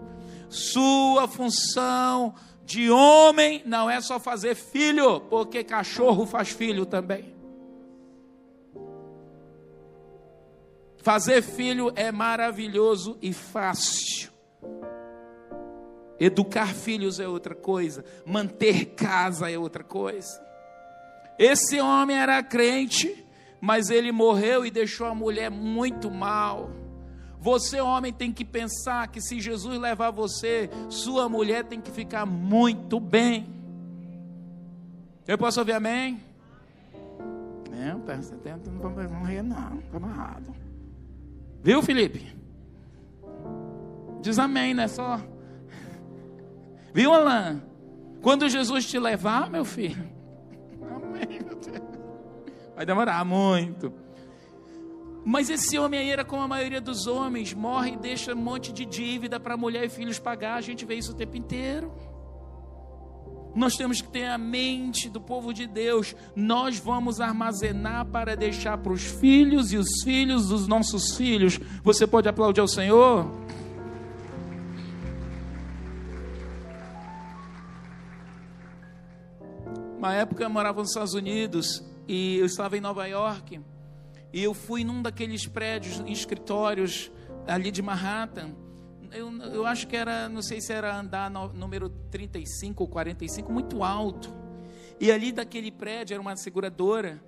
[0.49, 2.35] Sua função
[2.67, 7.33] de homem não é só fazer filho, porque cachorro faz filho também.
[10.97, 14.29] Fazer filho é maravilhoso e fácil.
[16.19, 20.45] Educar filhos é outra coisa, manter casa é outra coisa.
[21.39, 23.25] Esse homem era crente,
[23.61, 26.69] mas ele morreu e deixou a mulher muito mal.
[27.47, 32.25] Você, homem, tem que pensar que se Jesus levar você, sua mulher tem que ficar
[32.25, 33.47] muito bem.
[35.25, 36.21] Eu posso ouvir amém?
[37.71, 40.53] Não, não vamos morrer, não, está amarrado.
[41.63, 42.35] Viu, Felipe?
[44.21, 44.89] Diz amém, né?
[44.89, 45.17] Só.
[46.93, 47.61] Viu, Alain?
[48.21, 50.03] Quando Jesus te levar, meu filho.
[50.83, 51.81] Amém, meu Deus.
[52.75, 53.93] Vai demorar muito.
[55.29, 58.71] Mas esse homem aí era como a maioria dos homens, morre e deixa um monte
[58.71, 60.55] de dívida para mulher e filhos pagar.
[60.55, 61.91] A gente vê isso o tempo inteiro.
[63.53, 66.15] Nós temos que ter a mente do povo de Deus.
[66.33, 71.59] Nós vamos armazenar para deixar para os filhos e os filhos dos nossos filhos.
[71.83, 73.29] Você pode aplaudir ao Senhor?
[79.97, 83.59] Uma época eu morava nos Estados Unidos e eu estava em Nova York.
[84.37, 87.11] E eu fui num daqueles prédios, escritórios
[87.47, 88.55] ali de Manhattan.
[89.11, 93.51] Eu, eu acho que era, não sei se era andar no, número 35 ou 45,
[93.51, 94.31] muito alto.
[94.99, 97.19] E ali daquele prédio era uma seguradora.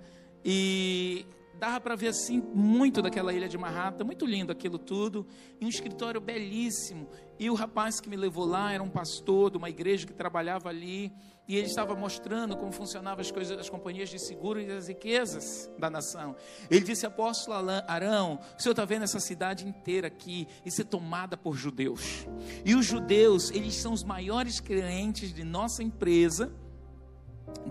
[0.44, 1.26] E
[1.58, 5.26] dava para ver assim muito daquela ilha de Manhattan, muito lindo aquilo tudo,
[5.60, 7.08] e um escritório belíssimo.
[7.40, 10.68] E o rapaz que me levou lá era um pastor de uma igreja que trabalhava
[10.68, 11.12] ali,
[11.50, 15.68] e ele estava mostrando como funcionavam as coisas das companhias de seguro e das riquezas
[15.76, 16.36] da nação.
[16.70, 21.36] Ele disse: Apóstolo Arão, o senhor está vendo essa cidade inteira aqui e ser tomada
[21.36, 22.24] por judeus.
[22.64, 26.54] E os judeus, eles são os maiores clientes de nossa empresa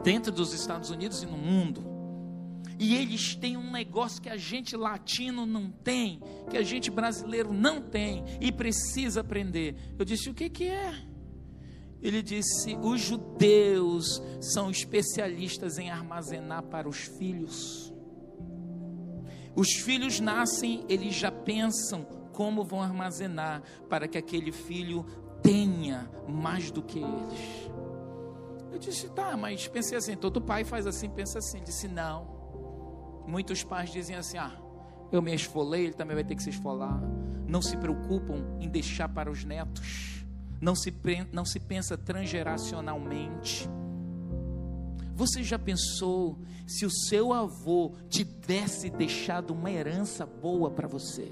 [0.03, 1.81] dentro dos Estados Unidos e no mundo.
[2.77, 7.53] E eles têm um negócio que a gente latino não tem, que a gente brasileiro
[7.53, 9.77] não tem e precisa aprender.
[9.97, 11.08] Eu disse: o que, que é?
[12.01, 17.93] Ele disse: os judeus são especialistas em armazenar para os filhos.
[19.55, 25.05] Os filhos nascem, eles já pensam como vão armazenar para que aquele filho
[25.43, 27.69] tenha mais do que eles.
[28.71, 31.61] Eu disse: tá, mas pensei assim: todo pai faz assim, pensa assim.
[31.61, 32.39] Disse: não.
[33.27, 34.57] Muitos pais dizem assim: ah,
[35.11, 37.01] eu me esfolei, ele também vai ter que se esfolar.
[37.45, 40.18] Não se preocupam em deixar para os netos
[40.61, 40.93] não se,
[41.31, 43.69] não se pensa transgeracionalmente.
[45.15, 51.31] Você já pensou se o seu avô tivesse deixado uma herança boa para você?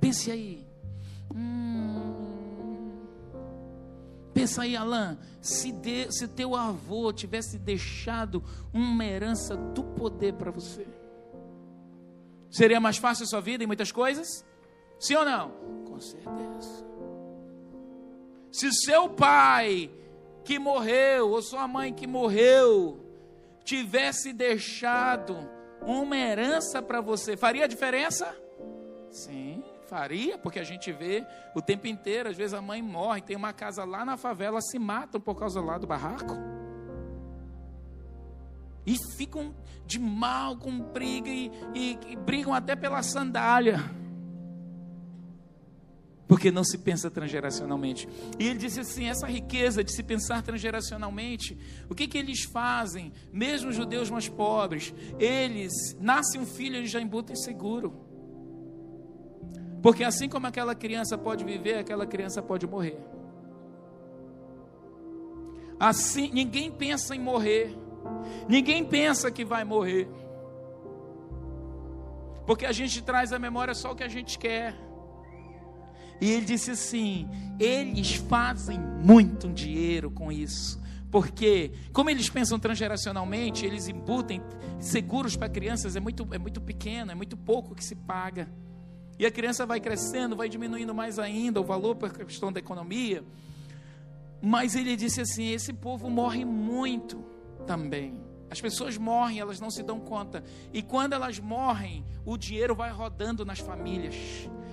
[0.00, 0.66] Pense aí.
[1.34, 2.12] Hum,
[4.34, 5.16] pensa aí, Alain.
[5.40, 10.86] Se, de, se teu avô tivesse deixado uma herança do poder para você,
[12.50, 14.44] seria mais fácil a sua vida em muitas coisas?
[14.98, 15.50] Sim ou não?
[15.86, 16.85] Com certeza.
[18.56, 19.90] Se seu pai
[20.42, 22.98] que morreu, ou sua mãe que morreu,
[23.62, 25.36] tivesse deixado
[25.82, 28.34] uma herança para você, faria diferença?
[29.10, 31.22] Sim, faria, porque a gente vê
[31.54, 34.78] o tempo inteiro, às vezes a mãe morre, tem uma casa lá na favela, se
[34.78, 36.34] matam por causa lá do barraco.
[38.86, 43.84] E ficam de mal com briga e, e, e brigam até pela sandália
[46.28, 48.08] porque não se pensa transgeracionalmente.
[48.38, 51.56] E ele disse assim: essa riqueza de se pensar transgeracionalmente,
[51.88, 53.12] o que, que eles fazem?
[53.32, 58.04] Mesmo os judeus mais pobres, eles, nasce um filho, eles já embutem seguro.
[59.82, 62.98] Porque assim como aquela criança pode viver, aquela criança pode morrer.
[65.78, 67.76] Assim, ninguém pensa em morrer.
[68.48, 70.08] Ninguém pensa que vai morrer.
[72.46, 74.85] Porque a gente traz à memória só o que a gente quer.
[76.20, 80.80] E ele disse assim: eles fazem muito dinheiro com isso.
[81.10, 84.42] Porque, como eles pensam transgeracionalmente, eles embutem
[84.78, 88.48] seguros para crianças, é muito, é muito pequeno, é muito pouco que se paga.
[89.18, 93.24] E a criança vai crescendo, vai diminuindo mais ainda o valor a questão da economia.
[94.42, 97.24] Mas ele disse assim: esse povo morre muito
[97.66, 98.20] também.
[98.50, 100.44] As pessoas morrem, elas não se dão conta.
[100.72, 104.14] E quando elas morrem, o dinheiro vai rodando nas famílias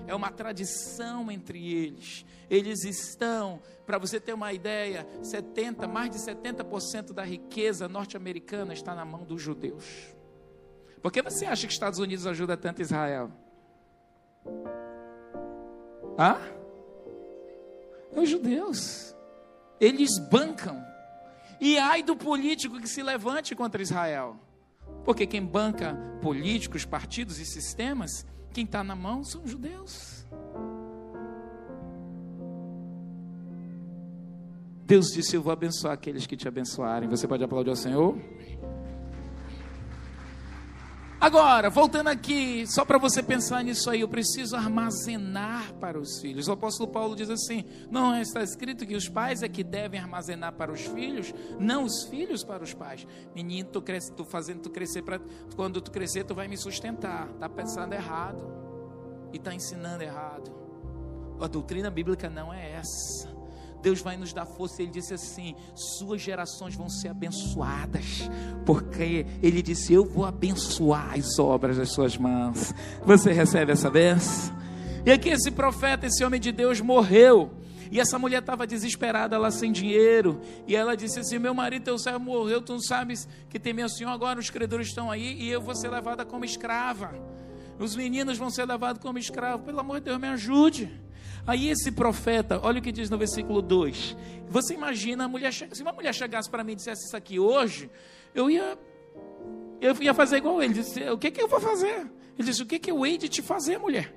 [0.07, 2.25] é uma tradição entre eles.
[2.49, 8.93] Eles estão, para você ter uma ideia, 70, mais de 70% da riqueza norte-americana está
[8.93, 10.13] na mão dos judeus.
[11.01, 13.31] Por que você acha que os Estados Unidos ajuda tanto Israel?
[16.17, 16.63] É
[18.15, 19.15] os judeus.
[19.79, 20.83] Eles bancam.
[21.59, 24.37] E ai do político que se levante contra Israel.
[25.03, 30.23] Porque quem banca políticos, partidos e sistemas quem está na mão são os judeus.
[34.85, 37.09] Deus disse: Eu vou abençoar aqueles que te abençoarem.
[37.09, 38.15] Você pode aplaudir ao Senhor?
[41.23, 46.49] Agora, voltando aqui, só para você pensar nisso aí, eu preciso armazenar para os filhos.
[46.49, 50.51] O apóstolo Paulo diz assim: não está escrito que os pais é que devem armazenar
[50.51, 53.07] para os filhos, não os filhos para os pais.
[53.33, 55.17] Menino, tu cresce, tu fazendo tu crescer para
[55.55, 57.29] quando tu crescer tu vai me sustentar.
[57.39, 58.45] Tá pensando errado
[59.31, 60.51] e tá ensinando errado.
[61.39, 63.32] A doutrina bíblica não é essa.
[63.83, 64.81] Deus vai nos dar força.
[64.81, 68.29] Ele disse assim: Suas gerações vão ser abençoadas,
[68.65, 72.73] porque Ele disse: Eu vou abençoar as obras das suas mãos.
[73.05, 74.55] Você recebe essa benção?
[75.05, 77.51] E aqui esse profeta, esse homem de Deus, morreu.
[77.91, 80.39] E essa mulher estava desesperada, lá sem dinheiro.
[80.65, 83.89] E ela disse assim: Meu marido, teu servo morreu, tu não sabes que tem meu
[83.89, 87.13] senhor agora, os credores estão aí e eu vou ser levada como escrava.
[87.77, 89.63] Os meninos vão ser levados como escravo.
[89.63, 90.89] Pelo amor de Deus, me ajude.
[91.45, 94.15] Aí esse profeta, olha o que diz no versículo 2.
[94.47, 97.89] Você imagina a mulher, se uma mulher chegasse para mim e dissesse isso aqui hoje,
[98.33, 98.77] eu ia
[99.81, 100.75] eu ia fazer igual ele.
[100.75, 102.09] Disse, o que que eu vou fazer?
[102.37, 104.13] Ele disse: "O que que eu hei de te fazer, mulher?"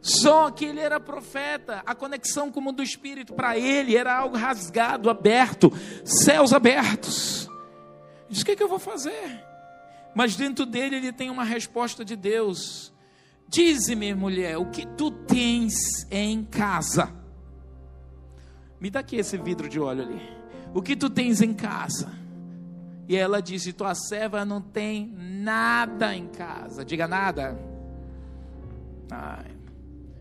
[0.00, 4.12] Só que ele era profeta, a conexão com o mundo do espírito para ele era
[4.12, 5.72] algo rasgado, aberto,
[6.04, 7.48] céus abertos.
[8.28, 9.44] Disse: "O que que eu vou fazer?"
[10.14, 12.91] Mas dentro dele ele tem uma resposta de Deus.
[13.52, 17.12] Dize-me, mulher, o que tu tens em casa?
[18.80, 20.22] Me dá aqui esse vidro de óleo ali.
[20.72, 22.10] O que tu tens em casa?
[23.06, 26.82] E ela disse: Tua serva não tem nada em casa.
[26.82, 27.58] Diga nada.
[29.10, 29.50] Ai.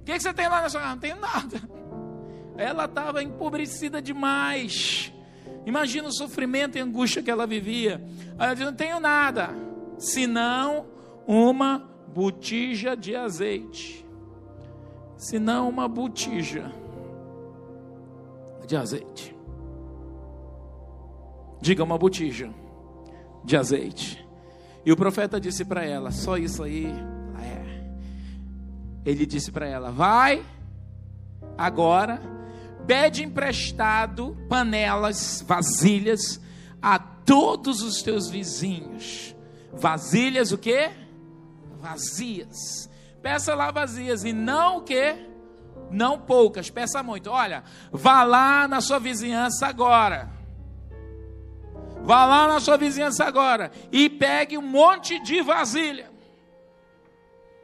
[0.01, 0.93] O que, que você tem lá na sua casa?
[0.93, 1.61] Não tenho nada.
[2.57, 5.13] Ela estava empobrecida demais.
[5.65, 8.03] Imagina o sofrimento e angústia que ela vivia.
[8.37, 9.55] Ela disse: Não tenho nada,
[9.97, 10.85] senão
[11.25, 14.05] uma botija de azeite,
[15.17, 16.71] se não uma botija
[18.67, 19.35] de azeite.
[21.61, 22.49] Diga uma botija
[23.43, 24.25] de azeite.
[24.85, 26.87] E o profeta disse para ela: só isso aí.
[27.39, 27.91] É.
[29.05, 30.43] Ele disse para ela: vai
[31.57, 32.21] agora,
[32.87, 36.41] pede emprestado panelas, vasilhas
[36.81, 39.35] a todos os teus vizinhos.
[39.73, 40.91] Vasilhas o quê?
[41.81, 42.89] Vazias.
[43.21, 45.27] Peça lá vazias e não o quê?
[45.89, 47.29] Não poucas, peça muito.
[47.29, 50.29] Olha, vá lá na sua vizinhança agora.
[52.03, 56.09] Vá lá na sua vizinhança agora e pegue um monte de vasilha.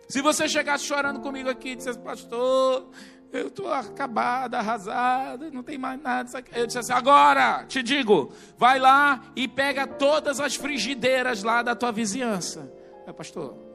[0.08, 2.90] Se você chegasse chorando comigo aqui e dissesse, pastor,
[3.32, 6.30] eu estou acabada, arrasada, não tem mais nada.
[6.54, 11.76] Eu disse assim: agora te digo, vai lá e pega todas as frigideiras lá da
[11.76, 12.72] tua vizinhança.
[13.06, 13.67] É, pastor.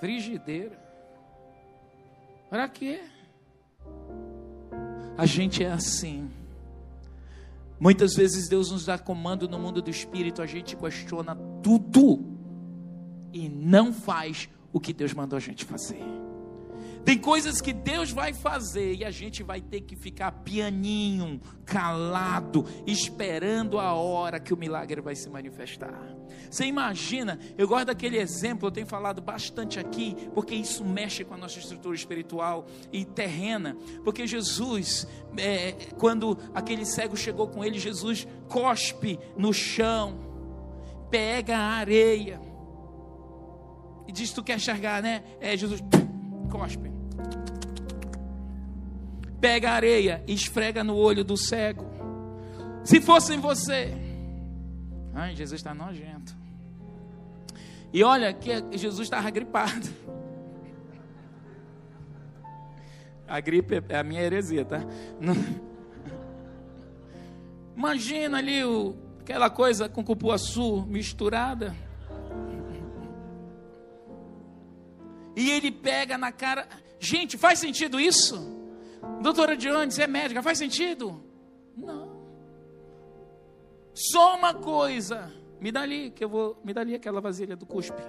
[0.00, 0.78] Frigideira.
[2.48, 3.00] Para quê?
[5.16, 6.30] A gente é assim.
[7.78, 12.24] Muitas vezes Deus nos dá comando no mundo do espírito, a gente questiona tudo
[13.32, 16.02] e não faz o que Deus mandou a gente fazer.
[17.04, 22.64] Tem coisas que Deus vai fazer e a gente vai ter que ficar pianinho, calado,
[22.86, 26.14] esperando a hora que o milagre vai se manifestar.
[26.50, 31.34] Você imagina, eu gosto daquele exemplo, eu tenho falado bastante aqui, porque isso mexe com
[31.34, 33.76] a nossa estrutura espiritual e terrena.
[34.04, 40.18] Porque Jesus, é, quando aquele cego chegou com ele, Jesus cospe no chão,
[41.10, 42.40] pega a areia
[44.06, 45.22] e diz: Tu quer enxergar, né?
[45.40, 45.80] É, Jesus
[46.50, 46.90] cospe.
[49.40, 51.86] Pega a areia e esfrega no olho do cego.
[52.84, 53.94] Se fosse você,
[55.14, 56.36] ai, Jesus está nojento.
[57.92, 59.88] E olha que Jesus estava gripado.
[63.26, 64.80] A gripe é a minha heresia, tá?
[65.20, 65.34] Não...
[67.76, 71.74] Imagina ali o, aquela coisa com cupuaçu misturada.
[75.36, 76.68] E ele pega na cara.
[76.98, 78.38] Gente, faz sentido isso?
[79.22, 81.22] Doutora Dione, você é médica, faz sentido?
[81.76, 82.20] Não.
[83.94, 85.32] Só uma coisa.
[85.60, 86.60] Me dá ali, que eu vou.
[86.64, 88.02] Me dá ali aquela vasilha do cuspe.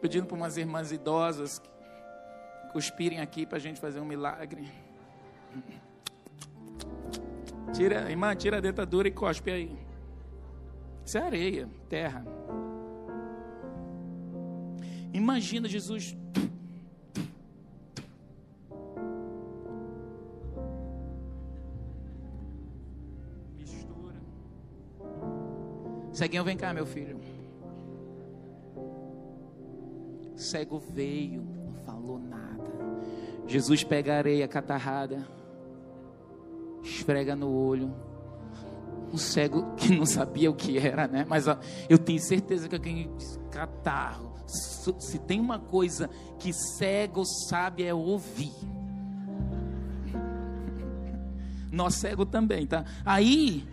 [0.00, 1.60] Pedindo para umas irmãs idosas
[2.72, 4.70] cuspirem aqui para a gente fazer um milagre.
[7.72, 9.78] Tira, irmã, tira a dentadura e cospe aí.
[11.04, 12.24] Isso é areia, terra.
[15.12, 16.16] Imagina Jesus.
[23.58, 24.16] Mistura.
[26.12, 27.18] Ceguinho, vem cá, meu filho.
[30.36, 32.70] Cego veio, não falou nada.
[33.46, 35.26] Jesus pega a areia catarrada,
[36.82, 37.92] esfrega no olho.
[39.12, 41.26] Um cego que não sabia o que era, né?
[41.28, 41.58] Mas ó,
[41.88, 44.29] eu tenho certeza que alguém diz catarro.
[44.98, 46.08] Se tem uma coisa
[46.38, 48.52] que cego sabe é ouvir.
[51.70, 52.84] Nós cego também, tá?
[53.04, 53.68] Aí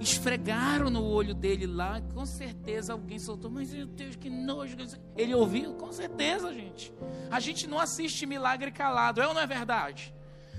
[0.00, 4.76] esfregaram no olho dele lá, com certeza alguém soltou, mas meu Deus, que nojo.
[5.16, 5.74] Ele ouviu?
[5.74, 6.92] Com certeza, gente.
[7.30, 10.14] A gente não assiste milagre calado, é ou não é verdade?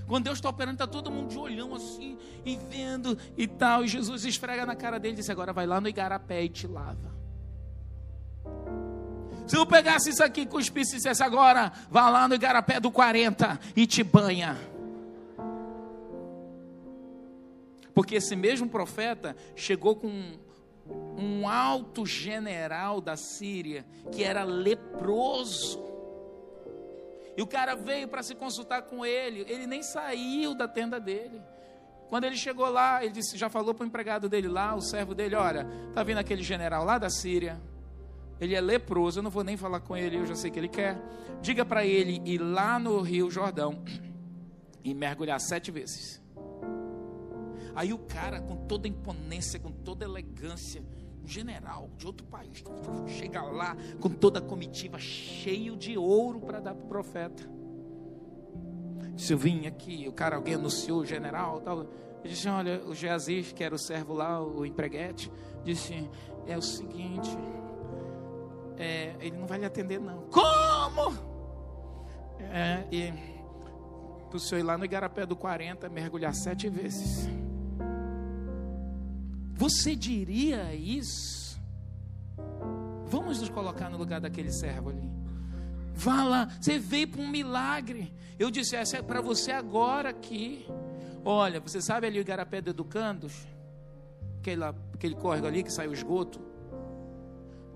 [0.06, 3.84] Quando Deus está operando, está todo mundo de olhão assim, e vendo e tal.
[3.84, 6.66] E Jesus esfrega na cara dele e disse: Agora vai lá no igarapé e te
[6.66, 7.19] lava.
[9.50, 13.58] Se eu pegasse isso aqui, cuspisse e dissesse: Agora vá lá no igarapé do 40
[13.74, 14.56] e te banha.
[17.92, 20.38] Porque esse mesmo profeta chegou com
[21.18, 25.82] um alto general da Síria que era leproso.
[27.36, 29.44] E o cara veio para se consultar com ele.
[29.48, 31.42] Ele nem saiu da tenda dele.
[32.08, 35.12] Quando ele chegou lá, ele disse, já falou para o empregado dele lá, o servo
[35.12, 37.60] dele: Olha, tá vindo aquele general lá da Síria.
[38.40, 40.68] Ele é leproso, eu não vou nem falar com ele, eu já sei que ele
[40.68, 40.98] quer.
[41.42, 43.82] Diga para ele ir lá no Rio Jordão
[44.82, 46.20] e mergulhar sete vezes.
[47.74, 50.82] Aí o cara, com toda imponência, com toda elegância,
[51.22, 52.64] um general de outro país,
[53.06, 57.48] chega lá com toda a comitiva, cheio de ouro para dar para o profeta.
[59.14, 61.80] Disse, eu vim aqui, o cara, alguém anunciou o general, tal.
[62.24, 65.30] Ele disse, olha, o Geazi, que era o servo lá, o empreguete,
[65.62, 66.08] disse,
[66.46, 67.30] é o seguinte,
[68.80, 70.22] é, ele não vai lhe atender não.
[70.30, 71.12] Como?
[72.40, 73.12] É, e
[74.32, 77.28] o senhor ir lá no Igarapé do 40, mergulhar sete vezes.
[79.52, 81.60] Você diria isso?
[83.06, 85.10] Vamos nos colocar no lugar daquele servo ali.
[85.92, 88.14] Vá lá, você veio para um milagre.
[88.38, 90.64] Eu disse, essa é para você agora aqui.
[91.22, 93.46] Olha, você sabe ali o Igarapé do Educandos?
[94.38, 94.64] Aquele,
[94.94, 96.40] aquele córrego ali que sai o esgoto?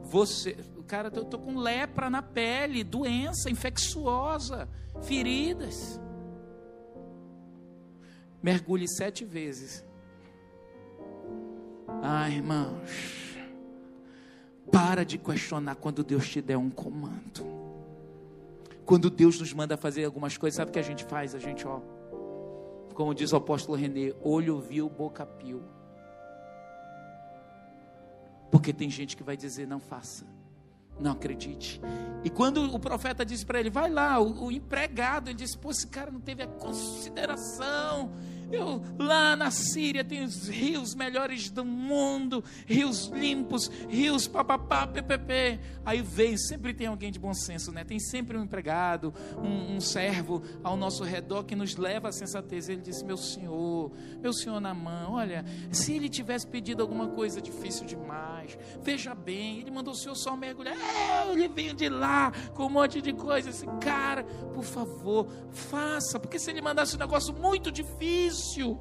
[0.05, 4.69] Você, cara, eu estou com lepra na pele, doença infecciosa,
[5.03, 6.01] feridas.
[8.43, 9.85] Mergulhe sete vezes
[12.07, 13.35] ah, irmãos,
[14.71, 17.47] para de questionar quando Deus te der um comando.
[18.85, 21.35] Quando Deus nos manda fazer algumas coisas, sabe o que a gente faz?
[21.35, 21.81] A gente, ó,
[22.95, 25.63] como diz o apóstolo Renê, olho viu, boca piu.
[28.51, 30.27] Porque tem gente que vai dizer, não faça,
[30.99, 31.81] não acredite.
[32.23, 35.71] E quando o profeta disse para ele, vai lá, o, o empregado, ele disse, pô,
[35.71, 38.13] esse cara não teve a consideração
[38.51, 45.61] eu, lá na Síria tem os rios melhores do mundo, rios limpos, rios papapá, ppp.
[45.85, 47.85] Aí veio, sempre tem alguém de bom senso, né?
[47.85, 52.69] Tem sempre um empregado, um, um servo ao nosso redor que nos leva à sensatez.
[52.69, 57.41] Ele disse: Meu senhor, meu senhor na mão, olha, se ele tivesse pedido alguma coisa
[57.41, 60.75] difícil demais, veja bem, ele mandou o senhor só mergulhar.
[60.77, 63.51] É, ele veio de lá com um monte de coisa.
[63.51, 68.79] Esse cara, por favor, faça, porque se ele mandasse um negócio muito difícil, difícil.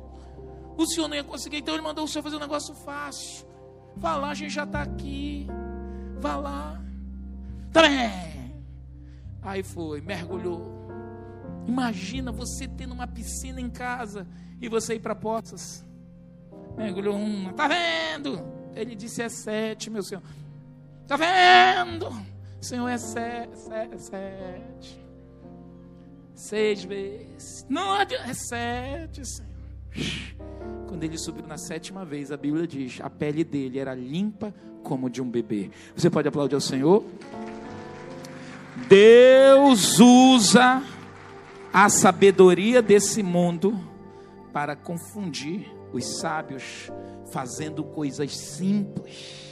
[0.75, 3.45] O senhor não ia conseguir, então ele mandou o senhor fazer um negócio fácil.
[3.95, 5.47] Vá lá, a gente já está aqui.
[6.19, 6.81] Vá lá.
[7.71, 8.53] Também.
[9.41, 10.87] Aí foi, mergulhou.
[11.67, 14.27] Imagina você tendo uma piscina em casa
[14.59, 15.85] e você ir para Poças.
[16.75, 18.39] Mergulhou uma, tá vendo?
[18.75, 20.23] Ele disse é sete, meu senhor.
[21.07, 22.09] Tá vendo?
[22.59, 25.05] Senhor é sete, sete, sete.
[26.35, 27.65] Seis vezes.
[27.69, 29.53] Não adianta, é sete, Senhor.
[30.87, 34.53] Quando ele subiu na sétima vez, a Bíblia diz: a pele dele era limpa
[34.83, 35.69] como de um bebê.
[35.95, 37.03] Você pode aplaudir ao Senhor?
[38.87, 40.83] Deus usa
[41.71, 43.79] a sabedoria desse mundo
[44.51, 46.91] para confundir os sábios,
[47.31, 49.42] fazendo coisas simples.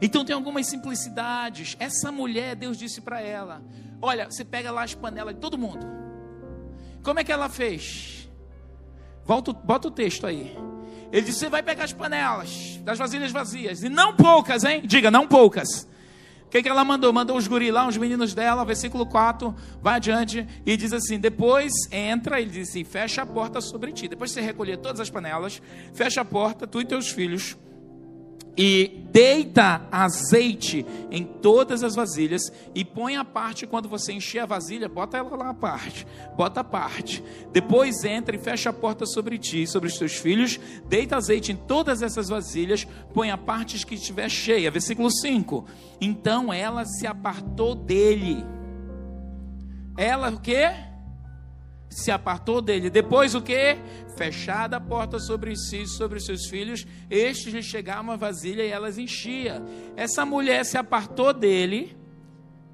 [0.00, 1.76] Então tem algumas simplicidades.
[1.78, 3.62] Essa mulher, Deus disse para ela:
[4.00, 5.86] Olha, você pega lá as panelas de todo mundo.
[7.02, 8.28] Como é que ela fez?
[9.24, 10.56] Volta, bota o texto aí.
[11.12, 14.82] Ele disse: Você vai pegar as panelas das vasilhas vazias, e não poucas, hein?
[14.84, 15.88] Diga, não poucas.
[16.46, 17.12] O que, que ela mandou?
[17.12, 21.72] Mandou os guri lá, os meninos dela, versículo 4, vai adiante, e diz assim: Depois
[21.92, 24.08] entra, ele disse: Fecha a porta sobre ti.
[24.08, 25.62] Depois você recolher todas as panelas,
[25.94, 27.56] fecha a porta, tu e teus filhos,
[28.62, 34.46] e deita azeite em todas as vasilhas e põe a parte quando você encher a
[34.46, 36.06] vasilha, bota ela lá a parte,
[36.36, 37.24] bota a parte.
[37.54, 41.56] Depois entra e fecha a porta sobre ti, sobre os teus filhos, deita azeite em
[41.56, 44.70] todas essas vasilhas, põe a parte que estiver cheia.
[44.70, 45.64] Versículo 5.
[45.98, 48.44] Então ela se apartou dele
[49.96, 50.68] Ela o quê?
[51.88, 52.90] Se apartou dele.
[52.90, 53.78] Depois o quê?
[54.20, 58.68] Fechada a porta sobre si, sobre os seus filhos, estes lhe chegavam uma vasilha e
[58.68, 59.62] elas enchia.
[59.96, 61.96] Essa mulher se apartou dele.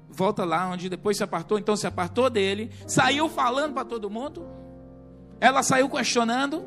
[0.09, 4.45] Volta lá onde depois se apartou, então se apartou dele, saiu falando para todo mundo.
[5.39, 6.65] Ela saiu questionando,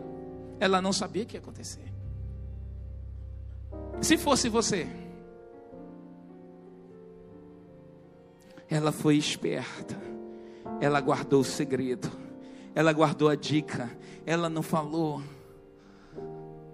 [0.59, 1.93] ela não sabia o que ia acontecer.
[4.01, 4.87] Se fosse você,
[8.67, 9.95] ela foi esperta,
[10.81, 12.11] ela guardou o segredo,
[12.75, 13.91] ela guardou a dica,
[14.27, 15.23] ela não falou.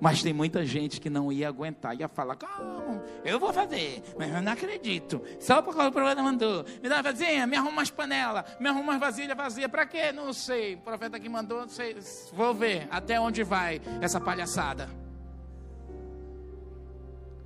[0.01, 3.03] Mas tem muita gente que não ia aguentar, ia falar, como?
[3.25, 5.23] Eu vou fazer, mas eu não acredito.
[5.41, 6.65] Só porque o profeta mandou.
[6.83, 9.71] Me dá uma me arruma umas panelas, me arruma umas vasilhas vazias.
[9.71, 10.13] Para quê?
[10.13, 10.75] Não sei.
[10.75, 11.97] O profeta que mandou, não sei.
[12.33, 14.89] Vou ver até onde vai essa palhaçada.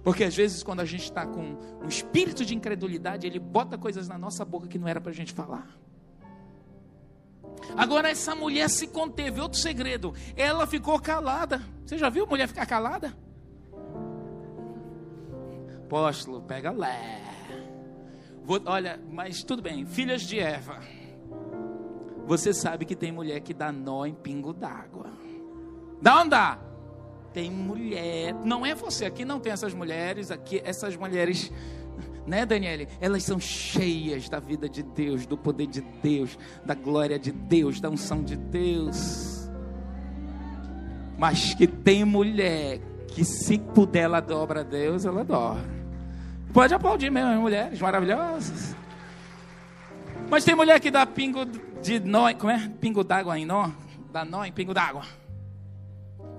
[0.03, 4.09] Porque às vezes, quando a gente está com um espírito de incredulidade, ele bota coisas
[4.09, 5.69] na nossa boca que não era para a gente falar.
[7.77, 9.41] Agora, essa mulher se conteve.
[9.41, 11.63] Outro segredo: ela ficou calada.
[11.85, 13.17] Você já viu mulher ficar calada?
[15.85, 17.21] Apóstolo, pega lé.
[18.45, 19.85] Vou, olha, mas tudo bem.
[19.85, 20.81] Filhas de Eva.
[22.27, 25.11] Você sabe que tem mulher que dá nó em pingo d'água.
[26.01, 26.59] Dá ou não dá?
[27.33, 28.35] Tem mulher.
[28.45, 29.05] Não é você.
[29.05, 30.31] Aqui não tem essas mulheres.
[30.31, 31.53] Aqui, essas mulheres
[32.31, 32.89] né, Daniele?
[33.01, 37.81] Elas são cheias da vida de Deus, do poder de Deus, da glória de Deus,
[37.81, 39.51] da unção de Deus.
[41.19, 45.81] Mas que tem mulher que, se puder, ela dobra a Deus, ela dobra.
[46.55, 48.75] Pode aplaudir mesmo, mulheres maravilhosas.
[50.31, 51.45] Mas tem mulher que dá pingo
[51.83, 52.71] de nó, como é?
[52.81, 53.71] Pingo d'água em nó?
[54.13, 55.03] Dá nó em pingo d'água.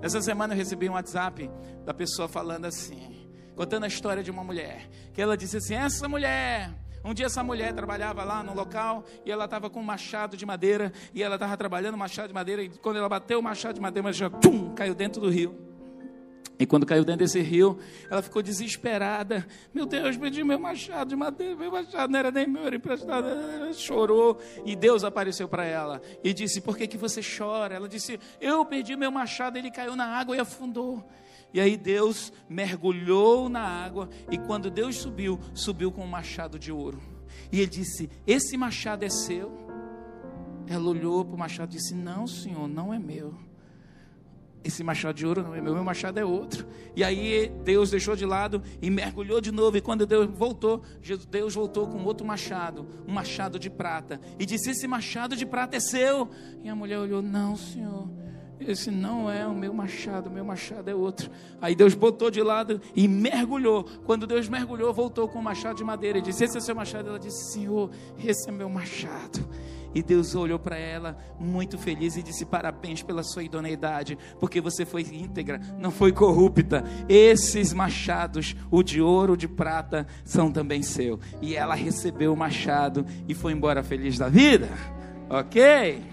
[0.00, 1.48] Essa semana eu recebi um WhatsApp
[1.84, 3.21] da pessoa falando assim:
[3.54, 4.88] contando a história de uma mulher.
[5.12, 6.70] Que ela disse assim: essa mulher.
[7.04, 10.46] Um dia essa mulher trabalhava lá no local e ela estava com um machado de
[10.46, 13.74] madeira e ela estava trabalhando um machado de madeira e quando ela bateu o machado
[13.74, 15.72] de madeira, já pum, caiu dentro do rio.
[16.62, 17.76] E quando caiu dentro desse rio,
[18.08, 19.44] ela ficou desesperada.
[19.74, 23.26] Meu Deus, perdi meu machado de madeira, meu machado não era nem meu, era emprestado.
[23.28, 27.74] Ela chorou e Deus apareceu para ela e disse: Por que, que você chora?
[27.74, 31.04] Ela disse: Eu perdi meu machado, ele caiu na água e afundou.
[31.52, 36.72] E aí Deus mergulhou na água, e quando Deus subiu, subiu com um machado de
[36.72, 37.00] ouro.
[37.50, 39.52] E ele disse: Esse machado é seu?
[40.66, 43.34] Ela olhou para o machado e disse: Não, senhor, não é meu.
[44.64, 46.66] Esse machado de ouro não é meu, meu machado é outro.
[46.94, 49.76] E aí Deus deixou de lado e mergulhou de novo.
[49.76, 50.82] E quando Deus voltou,
[51.28, 54.20] Deus voltou com outro machado, um machado de prata.
[54.38, 56.30] E disse: Esse machado de prata é seu.
[56.62, 58.21] E a mulher olhou: Não, senhor
[58.66, 61.30] esse não é o meu machado, o meu machado é outro.
[61.60, 63.84] Aí Deus botou de lado e mergulhou.
[64.04, 66.74] Quando Deus mergulhou, voltou com o machado de madeira e disse: Esse é o seu
[66.74, 67.08] machado.
[67.08, 69.48] Ela disse: Senhor, esse é meu machado.
[69.94, 74.84] E Deus olhou para ela muito feliz e disse: Parabéns pela sua idoneidade, porque você
[74.84, 76.84] foi íntegra, não foi corrupta.
[77.08, 81.20] Esses machados, o de ouro, o de prata, são também seu.
[81.40, 84.68] E ela recebeu o machado e foi embora feliz da vida.
[85.28, 86.11] Ok?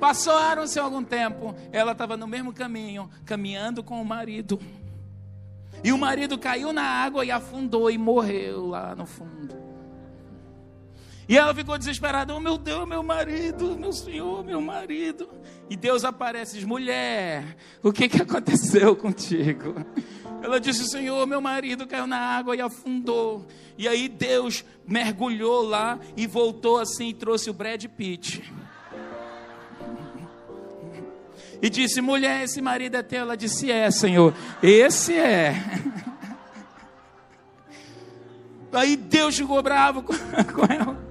[0.00, 4.58] Passaram-se algum tempo, ela estava no mesmo caminho, caminhando com o marido.
[5.82, 9.56] E o marido caiu na água e afundou e morreu lá no fundo.
[11.28, 15.28] E ela ficou desesperada: Oh meu Deus, meu marido, meu senhor, meu marido.
[15.68, 19.74] E Deus aparece Mulher, o que, que aconteceu contigo?
[20.42, 23.46] Ela disse: Senhor, meu marido caiu na água e afundou.
[23.76, 28.42] E aí Deus mergulhou lá e voltou assim e trouxe o Brad Pitt
[31.60, 33.20] e disse: Mulher, esse marido é teu?
[33.20, 35.54] Ela disse: É, Senhor, esse é.
[38.72, 40.12] Aí Deus ficou bravo com,
[40.70, 41.07] ela.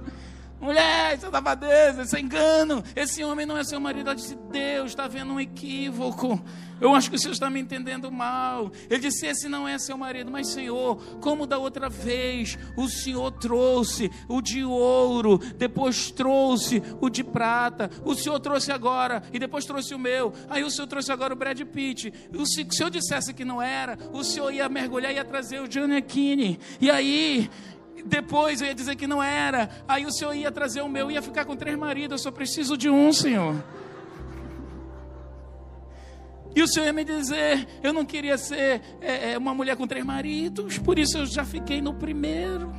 [0.60, 2.82] Mulher, isso é safadeza, isso é engano.
[2.96, 4.06] Esse homem não é seu marido.
[4.08, 6.42] Ela disse: Deus, está vendo um equívoco.
[6.80, 8.70] Eu acho que o Senhor está me entendendo mal.
[8.90, 13.30] Ele disse: Esse não é seu marido, mas Senhor, como da outra vez, o Senhor
[13.32, 19.64] trouxe o de ouro, depois trouxe o de prata, o Senhor trouxe agora e depois
[19.64, 20.32] trouxe o meu.
[20.48, 22.12] Aí o Senhor trouxe agora o Brad Pitt.
[22.36, 25.60] O, se o Senhor dissesse que não era, o Senhor ia mergulhar e ia trazer
[25.60, 26.58] o Johnny Aquini.
[26.80, 27.50] E aí
[28.08, 29.68] depois eu ia dizer que não era.
[29.86, 32.12] Aí o Senhor ia trazer o meu, ia ficar com três maridos.
[32.12, 33.62] Eu só preciso de um, Senhor.
[36.54, 39.86] E o Senhor ia me dizer: eu não queria ser é, é, uma mulher com
[39.86, 42.74] três maridos, por isso eu já fiquei no primeiro.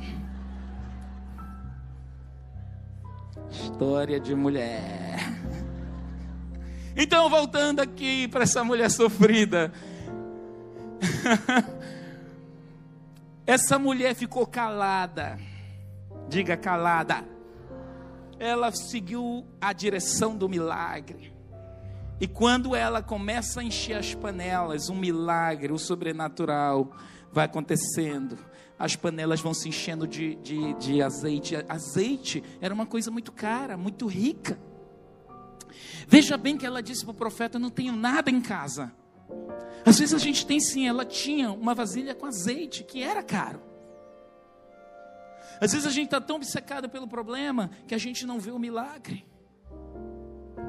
[3.50, 5.18] História de mulher.
[6.96, 9.72] Então, voltando aqui para essa mulher sofrida.
[13.46, 15.38] essa mulher ficou calada.
[16.28, 17.24] Diga calada.
[18.38, 21.34] ela seguiu a direção do milagre.
[22.20, 26.90] E quando ela começa a encher as panelas, um milagre, o sobrenatural
[27.32, 28.38] vai acontecendo.
[28.78, 31.56] As panelas vão se enchendo de, de, de azeite.
[31.68, 34.58] Azeite era uma coisa muito cara, muito rica.
[36.06, 38.92] Veja bem que ela disse para o profeta: Não tenho nada em casa.
[39.84, 43.62] Às vezes a gente tem sim, ela tinha uma vasilha com azeite, que era caro.
[45.60, 48.58] Às vezes a gente está tão obcecado pelo problema que a gente não vê o
[48.58, 49.26] milagre.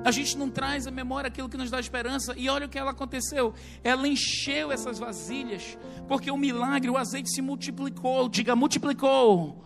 [0.04, 2.34] A gente não traz à memória aquilo que nos dá esperança.
[2.36, 3.54] E olha o que ela aconteceu.
[3.84, 8.28] Ela encheu essas vasilhas, porque o milagre, o azeite se multiplicou.
[8.28, 9.64] Diga, multiplicou.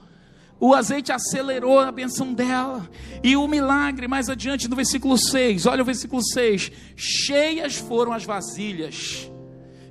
[0.59, 2.87] O azeite acelerou a benção dela.
[3.23, 6.71] E o milagre, mais adiante no versículo 6, olha o versículo 6.
[6.95, 9.29] Cheias foram as vasilhas.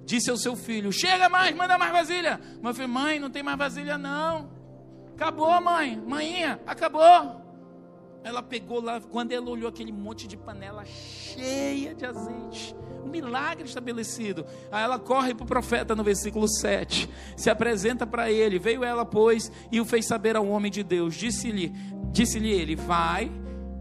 [0.05, 2.41] Disse ao seu filho: Chega mais, manda mais vasilha.
[2.63, 4.51] Meu filho, mãe, não tem mais vasilha não.
[5.15, 6.03] Acabou, mãe.
[6.07, 7.43] Manhinha, acabou.
[8.23, 12.75] Ela pegou lá, quando ela olhou aquele monte de panela cheia de azeite,
[13.05, 14.45] um milagre estabelecido.
[14.73, 18.59] Aí ela corre para o profeta no versículo 7, se apresenta para ele.
[18.59, 21.15] Veio ela, pois, e o fez saber ao homem de Deus.
[21.15, 21.73] Disse-lhe,
[22.11, 23.31] disse-lhe ele: Vai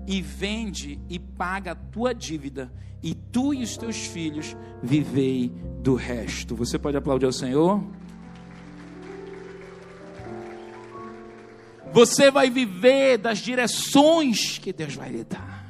[0.05, 2.71] e vende e paga a tua dívida,
[3.01, 6.55] e tu e os teus filhos vivei do resto.
[6.55, 7.84] Você pode aplaudir ao Senhor?
[11.93, 15.62] Você vai viver das direções que Deus vai lhe dar.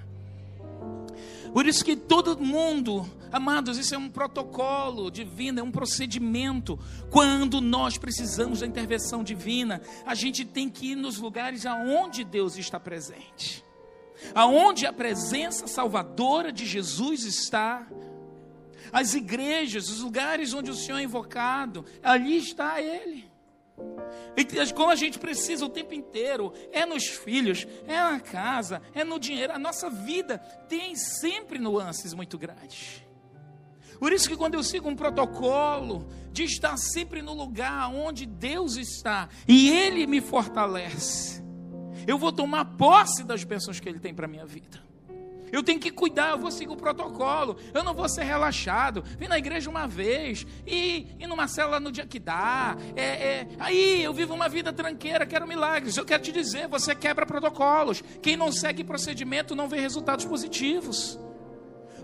[1.53, 6.79] Por isso que todo mundo, amados, isso é um protocolo divino, é um procedimento.
[7.11, 12.57] Quando nós precisamos da intervenção divina, a gente tem que ir nos lugares aonde Deus
[12.57, 13.63] está presente.
[14.33, 17.87] Aonde a presença salvadora de Jesus está,
[18.91, 23.32] as igrejas, os lugares onde o Senhor é invocado, ali está Ele.
[24.75, 29.19] Como a gente precisa o tempo inteiro, é nos filhos, é na casa, é no
[29.19, 29.53] dinheiro.
[29.53, 33.03] A nossa vida tem sempre nuances muito grandes.
[33.99, 38.75] Por isso que quando eu sigo um protocolo de estar sempre no lugar onde Deus
[38.75, 41.41] está e Ele me fortalece,
[42.05, 44.92] eu vou tomar posse das bênçãos que Ele tem para minha vida.
[45.53, 47.55] Eu tenho que cuidar, eu vou seguir o protocolo.
[47.75, 49.03] Eu não vou ser relaxado.
[49.19, 52.75] Vim na igreja uma vez e, e numa célula no dia que dá.
[52.95, 55.95] É, é, aí eu vivo uma vida tranqueira, quero milagres.
[55.95, 58.03] Eu quero te dizer, você quebra protocolos.
[58.19, 61.19] Quem não segue procedimento não vê resultados positivos.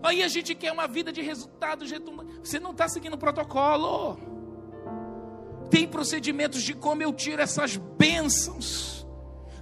[0.03, 1.91] Aí a gente quer uma vida de resultados.
[2.43, 4.19] Você não está seguindo o protocolo.
[5.71, 8.98] Tem procedimentos de como eu tiro essas bênçãos.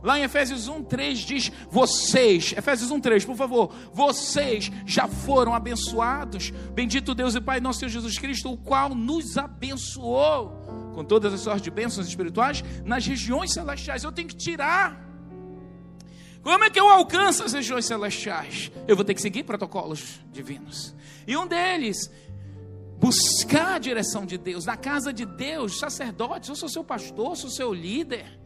[0.03, 5.53] Lá em Efésios 1, 3 diz: Vocês, Efésios 1, 3, por favor, vocês já foram
[5.53, 6.51] abençoados.
[6.73, 10.49] Bendito Deus e Pai nosso Senhor Jesus Cristo, o qual nos abençoou
[10.93, 14.03] com todas as sortes de bênçãos espirituais nas regiões celestiais.
[14.03, 15.05] Eu tenho que tirar.
[16.41, 18.71] Como é que eu alcanço as regiões celestiais?
[18.87, 20.95] Eu vou ter que seguir protocolos divinos.
[21.27, 22.09] E um deles
[22.97, 27.49] buscar a direção de Deus, na casa de Deus, sacerdotes, eu sou seu pastor, sou
[27.49, 28.39] seu líder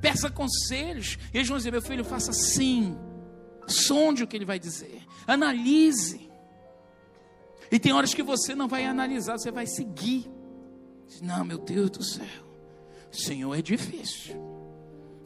[0.00, 1.18] peça conselhos.
[1.32, 2.96] E eles vão dizer: meu filho, faça assim.
[3.66, 5.02] Sonde o que ele vai dizer.
[5.26, 6.30] Analise.
[7.70, 10.30] E tem horas que você não vai analisar, você vai seguir.
[11.22, 12.24] Não, meu Deus do céu.
[13.10, 14.36] Senhor, é difícil.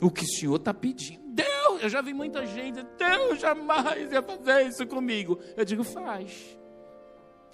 [0.00, 1.20] O que o Senhor está pedindo.
[1.28, 2.84] Deus, eu já vi muita gente.
[2.96, 5.38] Deus jamais ia fazer isso comigo.
[5.56, 6.58] Eu digo, faz.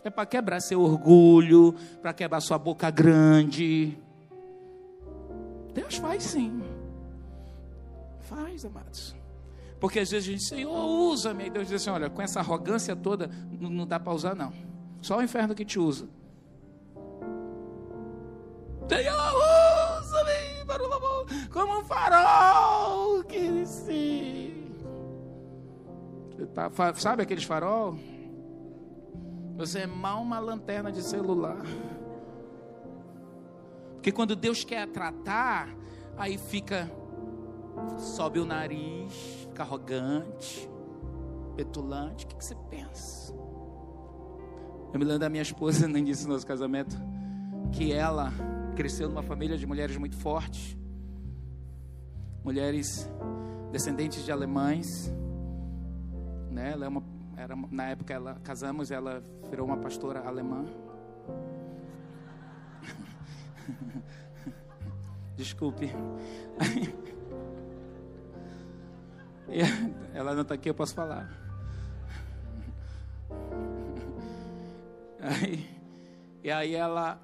[0.03, 3.97] É para quebrar seu orgulho, para quebrar sua boca grande.
[5.73, 6.63] Deus faz sim.
[8.25, 9.15] Faz, amados.
[9.81, 11.47] Porque às vezes a gente, Senhor, usa-me.
[11.47, 14.53] E Deus diz assim: olha, com essa arrogância toda, não, não dá para usar, não.
[15.01, 16.09] Só o inferno que te usa.
[18.89, 19.35] Senhor,
[20.01, 24.65] usa-me para o louvor, como um farol que se.
[26.55, 27.99] Tá, sabe aqueles farol?
[29.57, 31.63] Você é mal uma lanterna de celular.
[33.95, 35.69] Porque quando Deus quer tratar,
[36.17, 36.91] aí fica
[37.99, 39.13] sobe o nariz,
[39.49, 40.69] fica arrogante,
[41.57, 42.25] petulante.
[42.25, 43.33] O que, que você pensa?
[44.93, 46.97] Eu me lembro da minha esposa no início do nosso casamento,
[47.73, 48.33] que ela
[48.77, 50.77] cresceu numa família de mulheres muito fortes,
[52.45, 53.09] mulheres
[53.73, 55.13] descendentes de alemães,
[56.51, 56.73] né?
[56.73, 57.03] Ela é uma,
[57.37, 60.65] era, na época ela casamos, ela virou uma pastora alemã.
[65.37, 65.91] Desculpe.
[70.15, 71.31] Ela não está aqui, eu posso falar.
[75.21, 75.67] Aí,
[76.43, 77.19] e aí ela,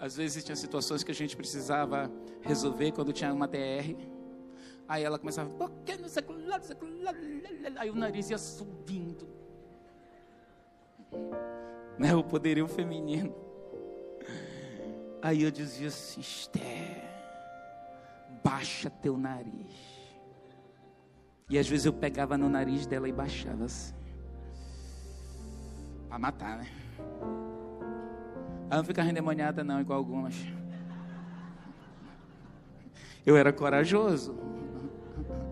[0.00, 2.10] às vezes tinha situações que a gente precisava
[2.42, 3.96] resolver quando tinha uma DR.
[4.88, 5.48] Aí ela começava,
[7.04, 7.12] lá?"
[7.76, 9.28] Aí o nariz ia subindo.
[11.98, 12.14] Né?
[12.14, 13.34] O poderio feminino.
[15.22, 17.02] Aí eu dizia assim, Esther,
[18.44, 19.95] baixa teu nariz.
[21.48, 23.94] E às vezes eu pegava no nariz dela e baixava assim.
[26.08, 26.66] Pra matar, né?
[28.68, 30.34] Ela não ficava endemoniada não, igual algumas.
[33.24, 34.32] Eu era corajoso.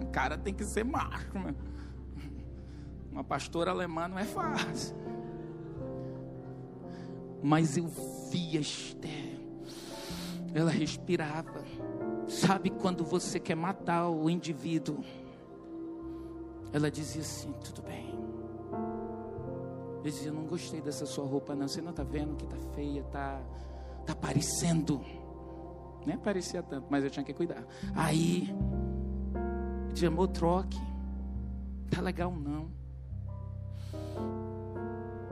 [0.03, 1.55] O cara tem que ser macho, né?
[3.13, 4.97] Uma pastora alemã não é fácil.
[7.41, 7.87] Mas eu
[8.33, 9.39] via Esther.
[10.53, 11.65] Ela respirava.
[12.27, 15.05] Sabe quando você quer matar o indivíduo?
[16.75, 18.13] Ela dizia assim: tudo bem.
[19.99, 21.69] Eu dizia: não gostei dessa sua roupa, não.
[21.69, 23.41] Você não está vendo que está feia, está
[24.05, 25.01] tá parecendo.
[26.05, 27.65] Nem parecia tanto, mas eu tinha que cuidar.
[27.95, 28.53] Aí,
[29.87, 30.77] eu dizia: amor, troque.
[31.89, 32.69] Tá legal, não.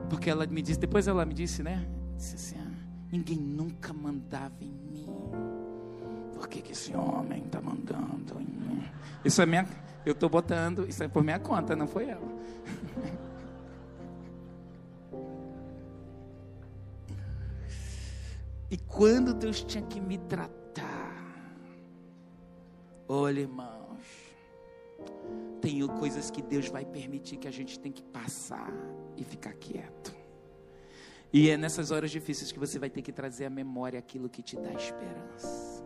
[0.09, 1.85] Porque ela me disse, depois ela me disse, né?
[2.15, 2.71] Disse assim: ah,
[3.11, 5.09] ninguém nunca mandava em mim.
[6.35, 8.83] Por que, que esse homem está mandando em mim?
[9.25, 9.67] Isso é minha.
[10.05, 12.33] Eu estou botando, isso é por minha conta, não foi ela.
[18.69, 21.13] E quando Deus tinha que me tratar,
[23.07, 24.01] olha, irmãos,
[25.61, 28.73] tem coisas que Deus vai permitir que a gente tem que passar
[29.15, 30.13] e ficar quieto.
[31.31, 34.41] E é nessas horas difíceis que você vai ter que trazer à memória aquilo que
[34.41, 35.83] te dá esperança.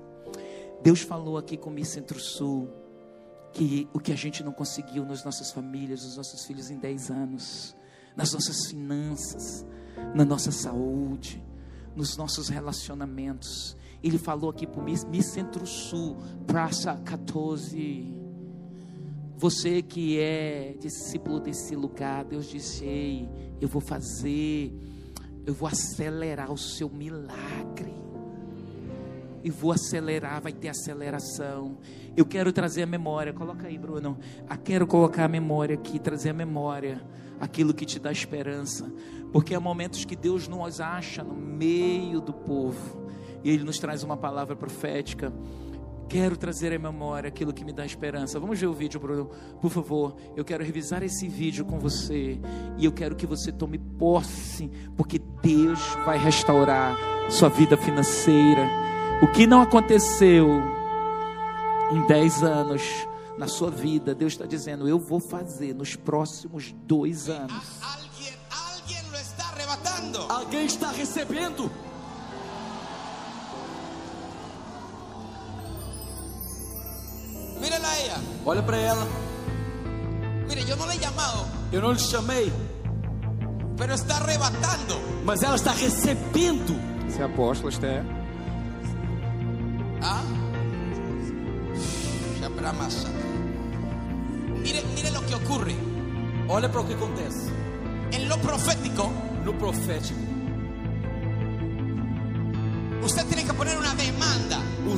[0.81, 2.86] Deus falou aqui com o Centro-Sul
[3.57, 7.09] que o que a gente não conseguiu nas nossas famílias, nos nossos filhos em 10
[7.09, 7.75] anos,
[8.15, 9.65] nas nossas finanças,
[10.13, 11.43] na nossa saúde,
[11.95, 13.75] nos nossos relacionamentos.
[14.03, 18.13] Ele falou aqui para o Mi Centro-Sul, Praça 14.
[19.37, 23.27] Você que é discípulo desse lugar, Deus disse: Ei,
[23.59, 24.71] eu vou fazer,
[25.47, 28.06] eu vou acelerar o seu milagre
[29.43, 31.77] e vou acelerar, vai ter aceleração.
[32.15, 34.17] Eu quero trazer a memória, coloca aí, Bruno.
[34.49, 37.01] Eu quero colocar a memória aqui, trazer a memória,
[37.39, 38.91] aquilo que te dá esperança,
[39.31, 43.07] porque há momentos que Deus nos acha no meio do povo
[43.43, 45.31] e Ele nos traz uma palavra profética.
[46.09, 48.39] Quero trazer à memória aquilo que me dá esperança.
[48.39, 49.29] Vamos ver o vídeo, Bruno,
[49.61, 50.15] por favor.
[50.37, 52.39] Eu quero revisar esse vídeo com você.
[52.77, 56.97] E eu quero que você tome posse, porque Deus vai restaurar
[57.29, 58.69] sua vida financeira.
[59.21, 60.47] O que não aconteceu
[61.91, 62.81] em 10 anos
[63.37, 67.53] na sua vida, Deus está dizendo: Eu vou fazer nos próximos dois anos.
[67.63, 67.97] Está.
[70.29, 71.69] Alguém está recebendo.
[78.45, 79.05] Olha para ela.
[80.47, 82.51] Mire, yo no le he llamado, Eu não lhe chamei,
[83.75, 84.95] pero está arrebatando.
[85.25, 86.79] mas ela está recebendo.
[87.09, 88.05] Você é apóstolo, Esther?
[90.01, 90.21] ¿Ah?
[94.61, 95.75] Mire, mire lo que ocurre.
[96.49, 97.51] Olha para o que acontece
[98.11, 99.11] En lo profético,
[99.43, 100.27] no profético.
[103.03, 103.46] usted tiene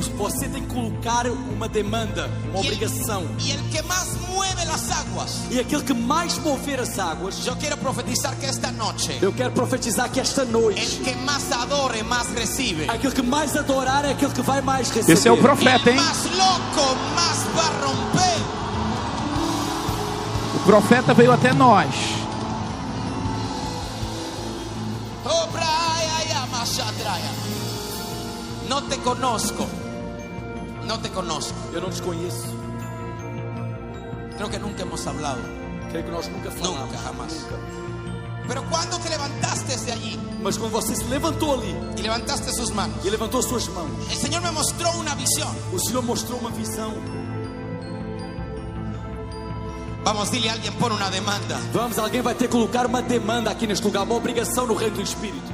[0.00, 3.26] Os- Você tem que colocar uma demanda, uma el- obrigação.
[3.38, 5.30] y el que más mueve las aguas.
[5.50, 9.50] E aquele que mais mover as águas, Yo quiero profetizar que esta noche, eu quero
[9.52, 12.86] profetizar que esta noite, el que más adore, más recibe.
[12.88, 15.12] aquele que mais adorar é aquele que vai mais receber.
[15.12, 15.96] Esse é o profeta, hein?
[15.96, 18.40] más loco, más va a romper.
[20.56, 21.94] O profeta veio até nós.
[25.24, 25.46] Oh.
[28.68, 29.66] No te conozco.
[30.90, 31.54] No te conozco.
[31.72, 32.48] Eu não desconheço.
[34.36, 35.40] Creo que nunca hemos hablado.
[35.88, 36.80] Creio que nós nunca falamos.
[36.80, 37.32] Nunca, jamás.
[37.42, 37.58] Nunca.
[38.48, 42.72] Pero cuando te levantaste de allí Mas quando você se levantou ali y levantaste sus
[42.72, 45.54] manos, e levantou suas mãos, el Señor me mostró una visión.
[45.72, 46.92] o Senhor mostrou uma visão.
[50.02, 51.56] Vamos, dile a alguien, pon una demanda.
[51.72, 54.96] Vamos, alguém vai ter que colocar uma demanda aqui neste lugar, uma obrigação no reino
[54.96, 55.52] do Espírito.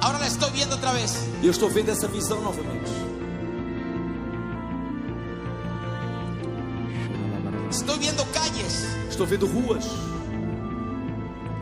[0.00, 1.12] Ahora la estoy viendo otra vez.
[1.42, 3.07] E eu estou vendo essa visão novamente.
[7.80, 9.84] Estoy viendo calles, Estou vendo ruas,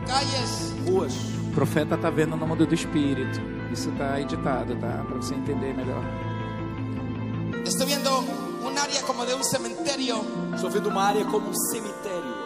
[0.06, 0.72] calles.
[0.88, 1.12] ruas.
[1.48, 3.40] O profeta está vendo no mundo do espírito.
[3.72, 5.04] Isso está editado, tá?
[5.06, 6.02] Para você entender melhor.
[7.64, 8.10] Estoy viendo
[8.64, 10.16] un área como de un cementerio
[10.54, 12.36] Estou vendo uma área como um cemitério.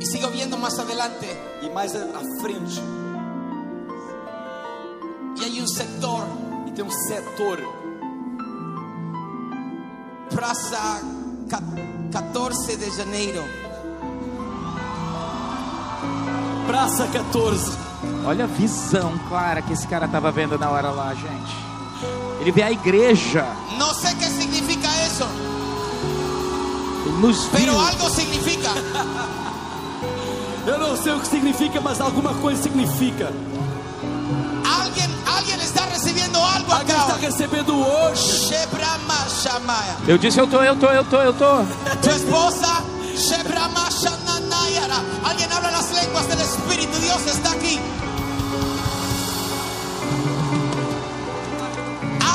[0.00, 1.26] y sigo viendo más adelante
[1.62, 2.80] E mais à frente,
[5.36, 6.24] y hay un sector,
[6.66, 7.58] e tem um setor,
[10.34, 11.19] Praza ca-
[12.12, 13.42] 14 de janeiro.
[16.66, 17.72] Praça 14.
[18.24, 21.56] Olha a visão clara que esse cara estava vendo na hora lá, gente.
[22.40, 23.44] Ele vê a igreja,
[23.76, 25.24] No sé qué significa eso,
[27.06, 27.50] ele nos viu.
[27.52, 28.70] pero algo significa.
[30.66, 33.32] Eu não sei o que significa, mas alguma coisa significa.
[36.72, 38.50] A quem está recebendo hoje.
[40.06, 41.64] Eu disse, eu tô, eu tô, eu tô, eu tô.
[42.02, 42.84] Tua esposa.
[45.24, 46.98] Alguém habla as línguas do Espírito.
[46.98, 47.80] Deus está aqui.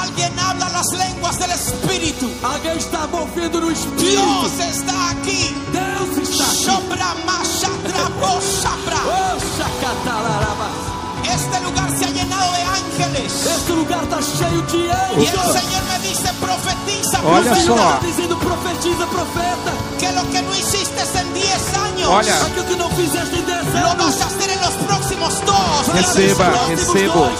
[0.01, 2.31] Alguém habla as línguas do Espírito.
[2.43, 4.21] Alguém está movido no Espírito.
[4.21, 5.55] Deus está aqui.
[5.71, 6.63] Deus está aqui.
[6.63, 8.97] Sobra macha, trabo, sabra.
[9.05, 10.94] Oh,
[11.33, 13.45] este lugar se ha llenado de ángeles.
[13.45, 15.53] Este lugar está cheio de Y el anjos.
[15.61, 17.93] Señor me dice, profetiza, Olha O profetiza, Senhor só.
[17.95, 19.71] está dizendo, profetiza, profeta.
[19.99, 22.35] que lo que no hiciste en 10 años, Olha.
[22.45, 24.05] Aquilo que não fizeste em 10 lo anos.
[24.05, 25.87] vas a hacer en los próximos dos.
[25.95, 27.19] Receba, recebo.
[27.19, 27.39] dois.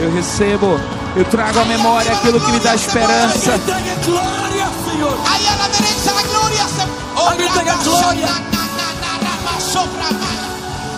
[0.00, 0.80] Eu recebo,
[1.16, 3.58] eu trago à memória aquilo que me dá esperança.
[4.06, 5.18] Glória, Senhor.
[5.34, 6.82] A derecha la gloria se...
[7.28, 8.28] Alguien tenga gloria.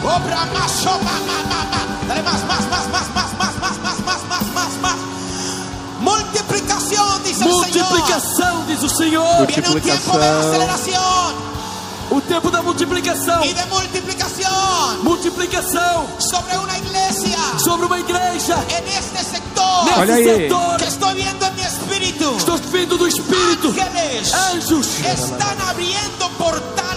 [0.03, 1.80] Obra más, sopa, ma, ma, ma.
[2.11, 4.97] Dale más, más, más, más, más, más, más, más, más, más, más, más.
[6.01, 7.87] Multiplicación, dice el Señor.
[7.91, 9.47] Multiplicação, diz o Senhor.
[9.47, 10.51] Viene un tiempo de Multiplicação.
[10.51, 11.51] aceleración
[12.11, 13.45] O tempo da multiplicação.
[13.45, 18.57] y de multiplicación Multiplicação sobre una iglesia sobre uma igreja.
[18.77, 20.25] en este sector Nesse Olha aí.
[20.25, 20.77] setor.
[20.79, 22.37] que estoy viendo en mi espíritu.
[22.37, 23.69] Estou vindo do Espírito.
[23.69, 26.29] Ángeles Anjos están abriendo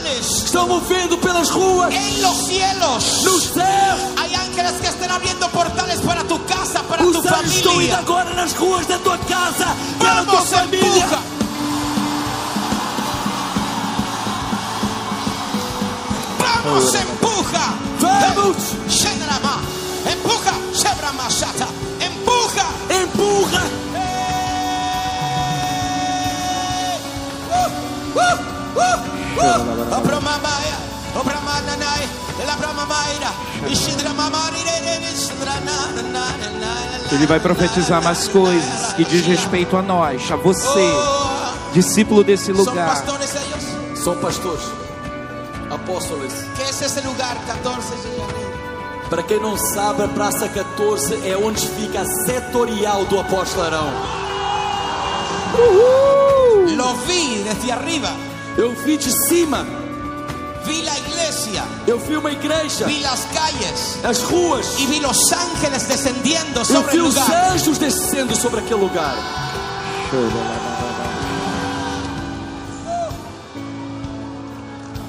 [0.04, 1.94] portales estão movendo pelas ruas.
[1.94, 3.24] en los cielos.
[3.24, 3.98] No céu.
[4.18, 7.96] Hay ángeles que están abriendo portales para tu casa, para Os tu anjos estão indo
[7.96, 9.68] agora nas ruas da tua casa.
[10.00, 11.06] Para a tua Vamos, família.
[11.06, 11.20] empuja.
[16.40, 17.74] Vamos, empuja.
[18.00, 18.58] Vamos.
[18.90, 19.62] Shenrama.
[20.12, 20.54] Empuja.
[20.74, 21.68] Shebrama Shata.
[22.00, 22.66] Empuja.
[22.90, 23.64] Empurra.
[27.56, 27.70] Uh,
[28.16, 29.23] uh, uh,
[37.12, 40.92] Ele vai profetizar mais coisas que diz respeito a nós, a você,
[41.74, 42.88] discípulo desse lugar.
[42.88, 43.30] pastores.
[43.96, 44.64] São pastores,
[45.70, 46.34] apóstolos.
[46.58, 47.38] ¿Qué es ese lugar?
[47.46, 48.54] 14 de janeiro.
[49.10, 53.92] Para quem não sabe, a Praça 14 é onde fica a setorial do Apostolão.
[56.76, 58.10] Lo vi desde arriba.
[58.58, 59.66] Eu vi de cima,
[60.66, 61.64] Vi la iglesia.
[61.88, 63.98] eu vi uma igreja, Vi las calles.
[64.04, 68.60] as ruas, Y vi los ángeles descendiendo eu sobre vi el os anjos descendo sobre
[68.62, 69.16] aquele lugar.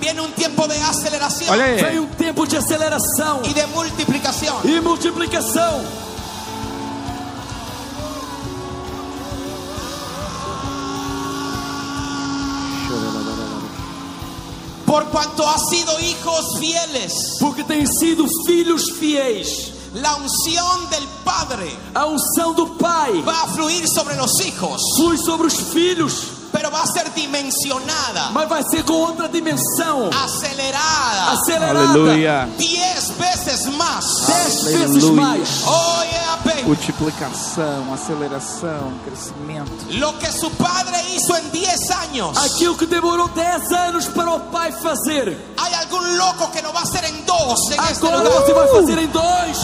[0.00, 4.56] Viene un tiempo de aceleración Olha Vem aí, um tempo de aceleração y de multiplicación.
[4.64, 5.82] e multiplicação.
[14.94, 19.72] Por cuanto has sido hijos fieles, Porque têm sido filhos fiéis.
[19.92, 25.18] la unción del Padre A unção do Pai va a fluir sobre los hijos, flui
[25.18, 26.12] sobre os filhos,
[26.54, 31.78] pero va a ser dimensionada, mas vai ser com outra dimensão, acelerada, acelerada.
[31.80, 34.04] aleluia, diez veces más.
[34.26, 35.20] Dez vezes Aleluia.
[35.20, 35.48] mais.
[35.66, 39.72] Oh, yeah, multiplicação, aceleração, crescimento.
[39.98, 44.40] Lo que su padre hizo en 10 años, Aquilo que demorou 10 anos para o
[44.50, 48.18] Pai fazer, hay algún loco que lo va a hacer en dos en este agora
[48.22, 48.42] lugar.
[48.42, 49.58] você vai fazer em dois.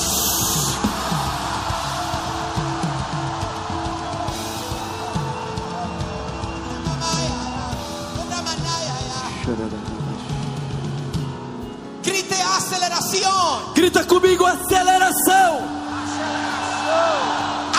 [13.10, 15.62] Aceleración, Grita comigo, aceleração!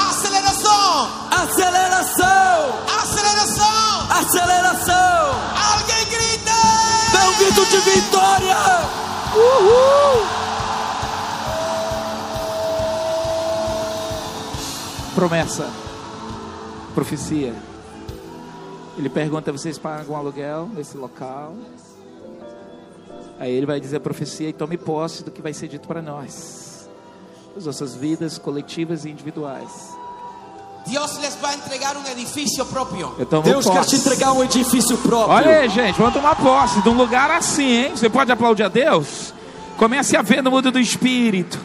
[0.10, 2.74] aceleración, Aceleração!
[3.02, 4.12] aceleración.
[4.12, 5.32] Aceleração!
[5.56, 6.44] Alguien grite.
[7.14, 8.58] Dá um grito de vitória!
[15.16, 15.70] Promessa,
[16.94, 17.54] profecia.
[18.98, 21.56] Ele pergunta: vocês pagam aluguel nesse local?
[23.42, 26.00] Aí ele vai dizer a profecia e tome posse do que vai ser dito para
[26.00, 26.88] nós,
[27.58, 29.90] as nossas vidas coletivas e individuais.
[30.86, 31.96] Dios les va a entregar
[32.68, 33.16] propio.
[33.18, 33.90] Eu tomo Deus quer posse.
[33.90, 35.36] te entregar um edifício próprio.
[35.36, 37.92] Olha aí, gente, vamos tomar posse de um lugar assim, hein?
[37.96, 39.34] Você pode aplaudir a Deus?
[39.76, 41.58] Comece a ver no mundo do espírito.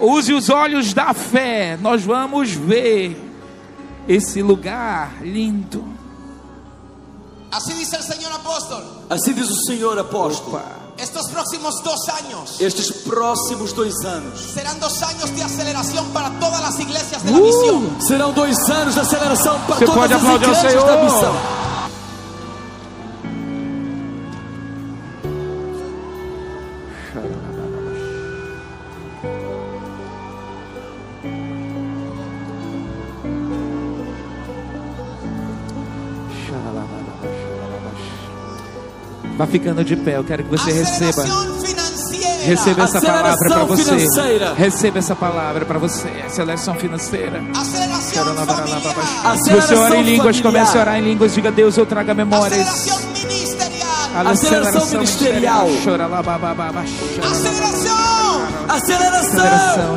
[0.00, 1.78] Use os olhos da fé.
[1.80, 3.16] Nós vamos ver
[4.08, 5.84] esse lugar lindo.
[7.52, 8.82] Así dice el Señor apóstol.
[9.08, 10.56] Assim diz o Senhor apóstolo.
[10.56, 10.85] Opa.
[10.98, 16.60] Estos próximos dos años Estes próximos dois anos serán dos años de aceleración para todas
[16.60, 17.34] las iglesias de Uh.
[17.34, 17.96] la misión.
[18.00, 20.22] serão dois anos de aceleração para Você todas pode as
[20.62, 21.34] igrejas da missão.
[39.36, 41.24] Vá ficando de pé, eu quero que você receba.
[42.46, 44.54] Receba essa palavra para Aceleração você.
[44.56, 46.08] Receba essa palavra para você.
[46.24, 47.42] Aceleração financeira.
[49.42, 51.34] Se você ora em línguas, comece a orar em línguas.
[51.34, 52.86] Diga Deus, eu traga memórias.
[53.24, 54.26] Ministerial.
[54.26, 55.68] Aceleração ministerial.
[57.26, 57.96] Aceleración.
[58.68, 59.96] Aceleração.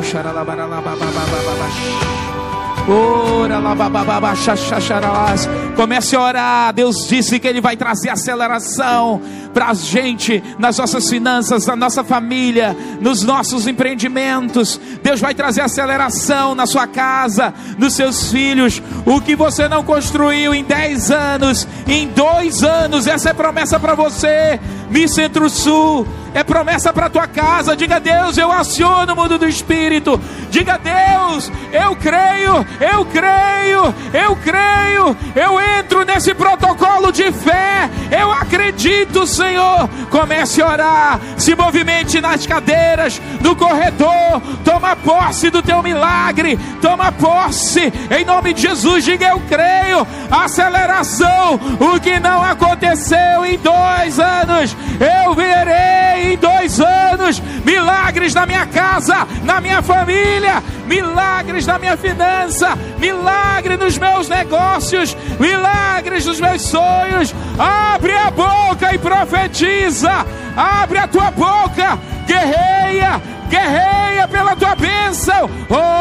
[5.76, 6.72] Comece a orar.
[6.72, 9.20] Deus disse que Ele vai trazer aceleração
[9.52, 14.80] para a gente, nas nossas finanças, na nossa família, nos nossos empreendimentos.
[15.02, 18.82] Deus vai trazer aceleração na sua casa, nos seus filhos.
[19.04, 23.94] O que você não construiu em 10 anos, em dois anos, essa é promessa para
[23.94, 24.60] você.
[24.90, 27.76] Mi Centro-Sul, é promessa para tua casa.
[27.76, 30.20] Diga Deus, eu aciono o mundo do Espírito.
[30.50, 35.16] Diga Deus, eu creio, eu creio, eu creio.
[35.34, 37.88] Eu entro nesse protocolo de fé.
[38.10, 39.88] Eu acredito, Senhor.
[40.10, 44.42] Comece a orar, se movimente nas cadeiras, no corredor.
[44.64, 46.58] Toma posse do teu milagre.
[46.80, 49.04] Toma posse, em nome de Jesus.
[49.04, 50.06] Diga eu creio.
[50.30, 58.46] Aceleração, o que não aconteceu em dois anos, eu verei em dois anos milagres na
[58.46, 66.40] minha casa, na minha família, milagres na minha finança, milagre nos meus negócios, milagres nos
[66.40, 67.34] meus sonhos.
[67.58, 70.26] Abre a boca e profetiza.
[70.56, 75.48] Abre a tua boca, guerreia, guerreia pela tua bênção.
[75.68, 76.00] Oh,